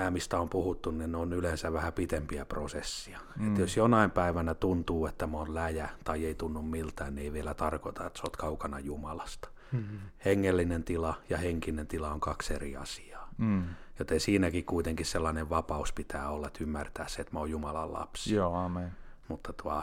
[0.00, 3.18] nämä, mistä on puhuttu, niin ne on yleensä vähän pitempiä prosessia.
[3.36, 3.48] Mm.
[3.48, 7.32] Että jos jonain päivänä tuntuu, että mä oon läjä tai ei tunnu miltään, niin ei
[7.32, 9.48] vielä tarkoita, että sä oot kaukana Jumalasta.
[9.72, 9.98] Mm-hmm.
[10.24, 13.28] Hengellinen tila ja henkinen tila on kaksi eri asiaa.
[13.38, 13.64] Mm.
[13.98, 18.34] Joten siinäkin kuitenkin sellainen vapaus pitää olla, että ymmärtää se, että mä oon Jumalan lapsi.
[18.34, 18.92] Joo, amen.
[19.28, 19.82] Mutta tuo,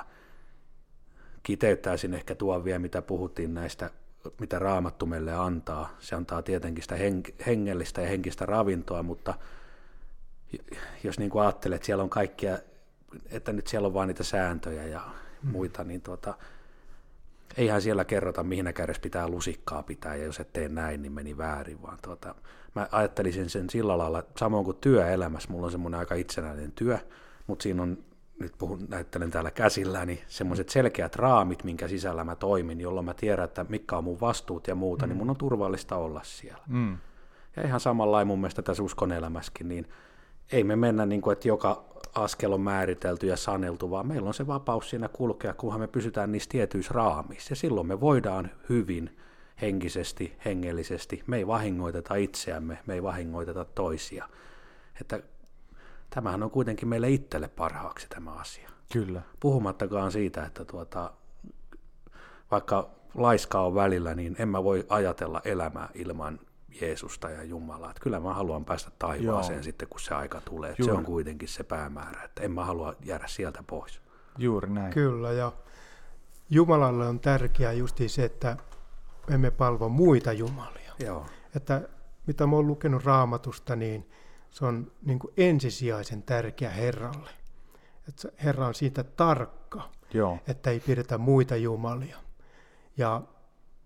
[1.43, 3.89] kiteyttäisin ehkä tuon vielä, mitä puhuttiin näistä,
[4.39, 5.89] mitä Raamattu meille antaa.
[5.99, 6.95] Se antaa tietenkin sitä
[7.45, 9.33] hengellistä ja henkistä ravintoa, mutta
[11.03, 12.59] jos niin kuin ajattelet, että siellä on kaikkia,
[13.31, 15.01] että nyt siellä on vain niitä sääntöjä ja
[15.43, 15.51] mm.
[15.51, 16.33] muita, niin tuota,
[17.57, 21.37] eihän siellä kerrota, mihin kädessä pitää lusikkaa pitää, ja jos et tee näin, niin meni
[21.37, 22.35] väärin, vaan tuota,
[22.75, 26.99] mä ajattelisin sen sillä lailla, samoin kuin työelämässä, mulla on semmoinen aika itsenäinen työ,
[27.47, 27.97] mutta siinä on,
[28.39, 33.13] nyt puhun, näyttelen täällä käsilläni, niin semmoiset selkeät raamit, minkä sisällä mä toimin, jolloin mä
[33.13, 35.17] tiedän, että mitkä on mun vastuut ja muuta, niin mm.
[35.17, 36.63] niin mun on turvallista olla siellä.
[36.67, 36.97] Mm.
[37.55, 39.87] Ja ihan samalla mun mielestä tässä uskonelämässäkin, niin
[40.51, 41.83] ei me mennä niin kuin, että joka
[42.15, 46.31] askel on määritelty ja saneltu, vaan meillä on se vapaus siinä kulkea, kunhan me pysytään
[46.31, 47.51] niissä tietyissä raamissa.
[47.51, 49.17] Ja silloin me voidaan hyvin
[49.61, 54.29] henkisesti, hengellisesti, me ei vahingoiteta itseämme, me ei vahingoiteta toisia.
[55.01, 55.19] Että
[56.09, 58.69] tämähän on kuitenkin meille itselle parhaaksi tämä asia.
[58.93, 59.21] Kyllä.
[59.39, 61.11] Puhumattakaan siitä, että tuota,
[62.51, 66.39] vaikka laiska on välillä, niin en mä voi ajatella elämää ilman
[66.81, 67.89] Jeesusta ja Jumalaa.
[67.89, 69.63] Että kyllä mä haluan päästä taivaaseen Joo.
[69.63, 70.75] sitten, kun se aika tulee.
[70.83, 74.01] Se on kuitenkin se päämäärä, että en mä halua jäädä sieltä pois.
[74.37, 74.93] Juuri näin.
[74.93, 75.51] Kyllä, ja
[76.49, 78.57] Jumalalle on tärkeää justi se, että
[79.29, 80.93] emme palvo muita jumalia.
[80.99, 81.25] Joo.
[81.55, 81.89] Että
[82.27, 84.09] mitä mä oon lukenut raamatusta, niin
[84.49, 87.29] se on niin kuin ensisijaisen tärkeä Herralle.
[88.07, 90.39] Että Herra on siitä tarkka, Joo.
[90.47, 92.17] että ei pidetä muita jumalia.
[92.97, 93.21] Ja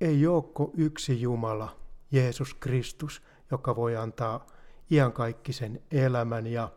[0.02, 1.76] ei ole yksi Jumala,
[2.12, 4.46] Jeesus Kristus, joka voi antaa
[4.92, 6.48] iankaikkisen elämän.
[6.48, 6.70] Ja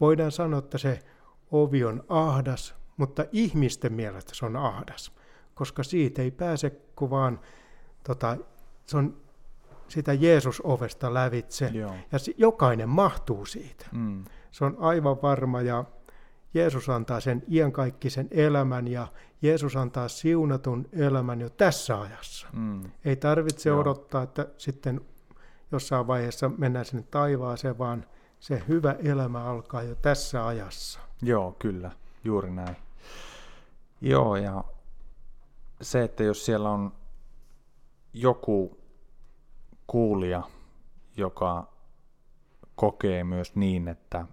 [0.00, 0.98] voidaan sanoa, että se
[1.50, 5.12] ovi on ahdas, mutta ihmisten mielestä se on ahdas,
[5.54, 7.40] koska siitä ei pääse kuin vaan,
[8.04, 8.36] tota,
[8.86, 9.16] se on
[9.88, 11.94] sitä Jeesus-ovesta lävitse, Joo.
[12.12, 13.86] ja jokainen mahtuu siitä.
[13.92, 14.24] Mm.
[14.50, 15.84] Se on aivan varma, ja
[16.54, 19.06] Jeesus antaa sen iankaikkisen elämän, ja
[19.42, 22.48] Jeesus antaa siunatun elämän jo tässä ajassa.
[22.52, 22.82] Mm.
[23.04, 23.80] Ei tarvitse Joo.
[23.80, 25.00] odottaa, että sitten
[25.72, 28.04] jossain vaiheessa mennään sinne taivaaseen, vaan
[28.40, 31.00] se hyvä elämä alkaa jo tässä ajassa.
[31.22, 31.90] Joo, kyllä,
[32.24, 32.76] juuri näin.
[34.00, 34.64] Joo, ja
[35.82, 36.92] se, että jos siellä on
[38.12, 38.80] joku
[39.86, 40.42] kuulija,
[41.16, 41.72] joka
[42.74, 44.26] kokee myös niin, että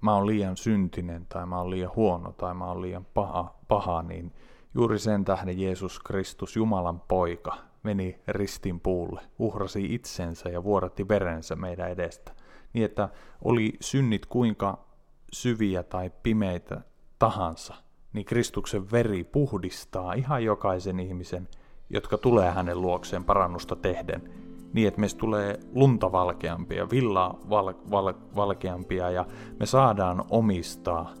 [0.00, 4.02] mä oon liian syntinen tai mä oon liian huono tai mä oon liian paha, paha
[4.02, 4.32] niin
[4.74, 11.56] juuri sen tähden Jeesus Kristus, Jumalan poika, meni ristin puulle, uhrasi itsensä ja vuodatti verensä
[11.56, 12.32] meidän edestä.
[12.72, 13.08] Niin että
[13.44, 14.78] oli synnit kuinka
[15.32, 16.80] syviä tai pimeitä
[17.18, 17.74] tahansa,
[18.12, 21.48] niin Kristuksen veri puhdistaa ihan jokaisen ihmisen,
[21.90, 28.14] jotka tulee hänen luokseen parannusta tehden, niin että meistä tulee lunta valkeampia, villaa val, val,
[28.36, 29.26] valkeampia ja
[29.60, 31.14] me saadaan omistaa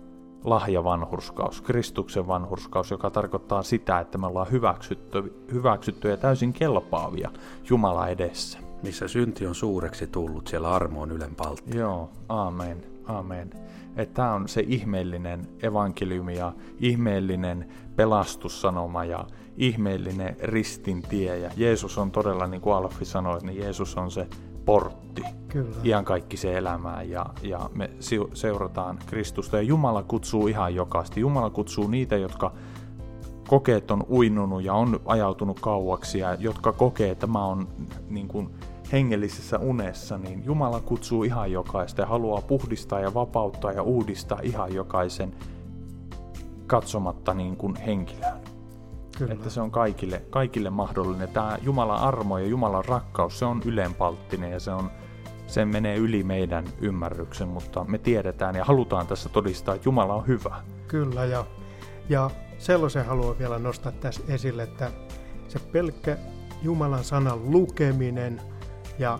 [0.44, 7.30] lahjavanhurskaus, Kristuksen vanhurskaus, joka tarkoittaa sitä, että me ollaan hyväksytty, hyväksytty ja täysin kelpaavia
[7.70, 8.58] Jumala edessä.
[8.82, 11.36] Missä synti on suureksi tullut, siellä armo on ylen
[11.74, 13.50] Joo, amen, amen.
[13.96, 19.26] Että tämä on se ihmeellinen evankeliumi ja ihmeellinen pelastussanoma ja
[19.58, 21.38] ihmeellinen ristin tie.
[21.38, 24.26] Ja Jeesus on todella, niin kuin Alfi sanoi, niin Jeesus on se
[24.64, 25.76] portti Kyllä.
[25.84, 27.90] ihan kaikki se elämään ja, ja me
[28.34, 29.56] seurataan Kristusta.
[29.56, 31.20] Ja Jumala kutsuu ihan jokaisesti.
[31.20, 32.52] Jumala kutsuu niitä, jotka
[33.48, 37.68] kokeet on uinunut ja on ajautunut kauaksi ja jotka kokee, että mä oon
[38.08, 38.50] niin kuin,
[38.92, 44.74] hengellisessä unessa, niin Jumala kutsuu ihan jokaista ja haluaa puhdistaa ja vapauttaa ja uudistaa ihan
[44.74, 45.34] jokaisen
[46.66, 48.47] katsomatta niin kuin henkilöön.
[49.18, 49.32] Kyllä.
[49.32, 51.28] Että se on kaikille, kaikille mahdollinen.
[51.28, 54.90] Tämä Jumalan armo ja Jumalan rakkaus, se on ylenpalttinen ja se, on,
[55.46, 60.26] se menee yli meidän ymmärryksen, mutta me tiedetään ja halutaan tässä todistaa, että Jumala on
[60.26, 60.62] hyvä.
[60.88, 61.44] Kyllä, ja,
[62.08, 64.90] ja sellaisen haluan vielä nostaa tässä esille, että
[65.48, 66.18] se pelkkä
[66.62, 68.40] Jumalan sanan lukeminen
[68.98, 69.18] ja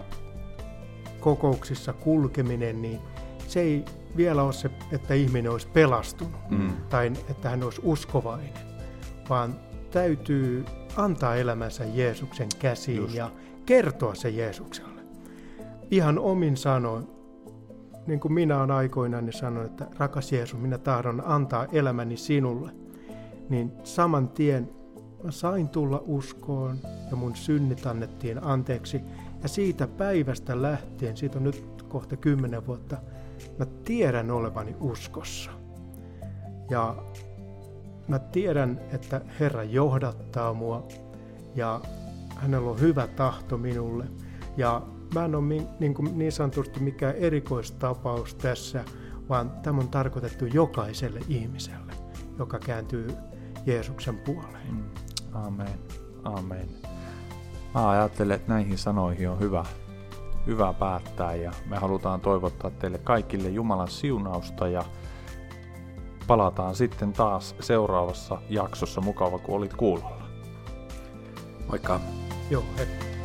[1.20, 3.00] kokouksissa kulkeminen, niin
[3.46, 3.84] se ei
[4.16, 6.72] vielä ole se, että ihminen olisi pelastunut mm.
[6.88, 8.52] tai että hän olisi uskovainen,
[9.28, 10.64] vaan täytyy
[10.96, 13.14] antaa elämänsä Jeesuksen käsiin Just.
[13.14, 13.30] ja
[13.66, 15.02] kertoa se Jeesukselle.
[15.90, 17.06] Ihan omin sanoin,
[18.06, 22.70] niin kuin minä olen aikoinaan niin sanon, että rakas Jeesus, minä tahdon antaa elämäni sinulle,
[23.48, 24.70] niin saman tien
[25.24, 26.78] mä sain tulla uskoon
[27.10, 29.00] ja mun synnit annettiin anteeksi.
[29.42, 32.96] Ja siitä päivästä lähtien, siitä on nyt kohta kymmenen vuotta,
[33.58, 35.50] mä tiedän olevani uskossa.
[36.70, 36.96] Ja
[38.08, 40.88] mä tiedän, että Herra johdattaa mua
[41.54, 41.80] ja
[42.36, 44.04] hänellä on hyvä tahto minulle.
[44.56, 44.82] Ja
[45.14, 45.44] mä en ole
[45.80, 48.84] niin, kuin niin sanotusti mikään erikoistapaus tässä,
[49.28, 51.92] vaan tämä on tarkoitettu jokaiselle ihmiselle,
[52.38, 53.08] joka kääntyy
[53.66, 54.74] Jeesuksen puoleen.
[54.74, 54.84] Mm.
[55.32, 55.78] Amen.
[56.24, 56.68] Amen.
[57.74, 59.64] Mä ajattelen, että näihin sanoihin on hyvä,
[60.46, 64.84] hyvä päättää ja me halutaan toivottaa teille kaikille Jumalan siunausta ja
[66.28, 69.00] palataan sitten taas seuraavassa jaksossa.
[69.00, 70.28] Mukava kun olit kuulolla.
[71.68, 72.00] Moikka.
[72.50, 73.17] Joo, hei.